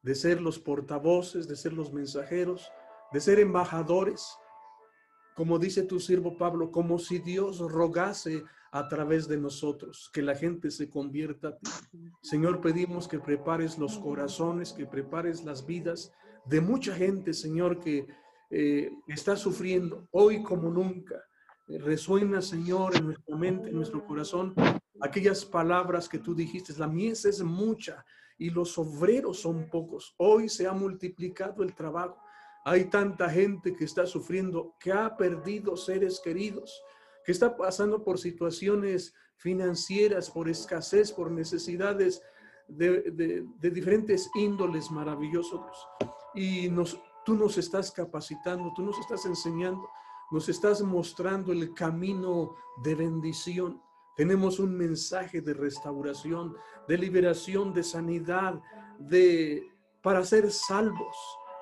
de 0.01 0.15
ser 0.15 0.41
los 0.41 0.59
portavoces, 0.59 1.47
de 1.47 1.55
ser 1.55 1.73
los 1.73 1.93
mensajeros, 1.93 2.69
de 3.11 3.19
ser 3.21 3.39
embajadores 3.39 4.37
como 5.35 5.59
dice 5.59 5.83
tu 5.83 5.99
siervo 5.99 6.37
Pablo, 6.37 6.71
como 6.71 6.97
si 6.97 7.19
Dios 7.19 7.59
rogase 7.59 8.43
a 8.71 8.87
través 8.87 9.27
de 9.27 9.37
nosotros, 9.37 10.09
que 10.13 10.21
la 10.21 10.35
gente 10.35 10.71
se 10.71 10.89
convierta 10.89 11.49
a 11.49 11.57
ti. 11.57 11.69
Señor, 12.21 12.61
pedimos 12.61 13.07
que 13.07 13.19
prepares 13.19 13.77
los 13.77 13.97
corazones, 13.99 14.73
que 14.73 14.85
prepares 14.85 15.43
las 15.43 15.65
vidas 15.65 16.11
de 16.45 16.61
mucha 16.61 16.95
gente, 16.95 17.33
Señor, 17.33 17.79
que 17.79 18.07
eh, 18.49 18.91
está 19.07 19.35
sufriendo 19.35 20.07
hoy 20.11 20.41
como 20.43 20.69
nunca. 20.69 21.21
resuena, 21.67 22.41
Señor, 22.41 22.95
en 22.95 23.05
nuestra 23.07 23.35
mente, 23.35 23.69
en 23.69 23.75
nuestro 23.75 24.05
corazón, 24.05 24.53
aquellas 25.01 25.43
palabras 25.43 26.07
que 26.07 26.19
tú 26.19 26.35
dijiste, 26.35 26.73
la 26.77 26.87
mies 26.87 27.25
es 27.25 27.41
mucha 27.41 28.05
y 28.37 28.49
los 28.49 28.77
obreros 28.77 29.39
son 29.39 29.69
pocos. 29.69 30.13
Hoy 30.17 30.47
se 30.49 30.67
ha 30.67 30.73
multiplicado 30.73 31.63
el 31.63 31.73
trabajo. 31.73 32.17
Hay 32.67 32.85
tanta 32.85 33.29
gente 33.29 33.75
que 33.75 33.85
está 33.85 34.07
sufriendo, 34.07 34.73
que 34.79 34.91
ha 34.91 35.15
perdido 35.15 35.77
seres 35.77 36.19
queridos, 36.19 36.81
que 37.23 37.31
está 37.31 37.55
pasando 37.55 38.03
por 38.03 38.17
situaciones 38.17 39.13
financieras, 39.37 40.31
por 40.31 40.49
escasez, 40.49 41.11
por 41.11 41.29
necesidades 41.29 42.23
de, 42.67 43.45
diferentes 43.61 44.31
índoles 44.33 44.89
maravillosos. 44.89 45.61
Y 46.33 46.67
nos, 46.69 46.99
tú 47.23 47.35
nos 47.35 47.55
estás 47.59 47.91
capacitando, 47.91 48.73
tú 48.75 48.81
nos 48.81 48.97
estás 48.97 49.27
enseñando, 49.27 49.87
nos 50.31 50.49
estás 50.49 50.81
mostrando 50.81 51.51
el 51.51 51.71
camino 51.75 52.55
de 52.83 52.95
bendición. 52.95 53.79
Tenemos 54.17 54.57
un 54.57 54.75
mensaje 54.75 55.39
de 55.39 55.53
restauración, 55.53 56.55
de 56.87 56.97
liberación, 56.97 57.75
de 57.75 57.83
sanidad, 57.83 58.59
de 58.97 59.71
para 60.01 60.23
ser 60.23 60.51
salvos 60.51 61.15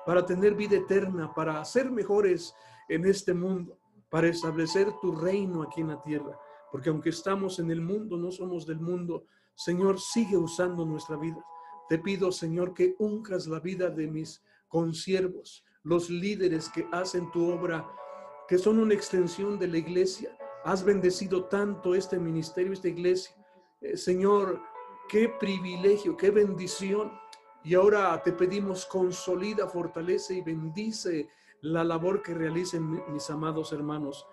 para 0.04 0.24
tener 0.24 0.54
vida 0.54 0.76
eterna, 0.76 1.32
para 1.34 1.64
ser 1.64 1.90
mejores 1.90 2.54
en 2.88 3.06
este 3.06 3.34
mundo, 3.34 3.78
para 4.10 4.28
establecer 4.28 4.92
tu 5.00 5.12
reino 5.12 5.62
aquí 5.62 5.80
en 5.80 5.88
la 5.88 6.02
tierra. 6.02 6.38
Porque 6.70 6.90
aunque 6.90 7.10
estamos 7.10 7.58
en 7.58 7.70
el 7.70 7.80
mundo, 7.80 8.16
no 8.16 8.30
somos 8.30 8.66
del 8.66 8.80
mundo. 8.80 9.26
Señor, 9.54 10.00
sigue 10.00 10.36
usando 10.36 10.84
nuestra 10.84 11.16
vida. 11.16 11.42
Te 11.88 11.98
pido, 11.98 12.32
Señor, 12.32 12.74
que 12.74 12.96
unjas 12.98 13.46
la 13.46 13.60
vida 13.60 13.90
de 13.90 14.08
mis 14.08 14.42
consiervos, 14.68 15.64
los 15.82 16.10
líderes 16.10 16.68
que 16.68 16.88
hacen 16.90 17.30
tu 17.30 17.52
obra, 17.52 17.86
que 18.48 18.58
son 18.58 18.78
una 18.78 18.94
extensión 18.94 19.58
de 19.58 19.68
la 19.68 19.78
iglesia. 19.78 20.36
Has 20.64 20.84
bendecido 20.84 21.44
tanto 21.44 21.94
este 21.94 22.18
ministerio, 22.18 22.72
esta 22.72 22.88
iglesia. 22.88 23.36
Eh, 23.80 23.96
Señor, 23.96 24.60
qué 25.08 25.28
privilegio, 25.28 26.16
qué 26.16 26.30
bendición. 26.30 27.12
Y 27.64 27.74
ahora 27.74 28.22
te 28.22 28.32
pedimos, 28.32 28.84
consolida, 28.84 29.66
fortalece 29.66 30.34
y 30.34 30.42
bendice 30.42 31.30
la 31.62 31.82
labor 31.82 32.20
que 32.20 32.34
realicen 32.34 33.02
mis 33.10 33.30
amados 33.30 33.72
hermanos. 33.72 34.26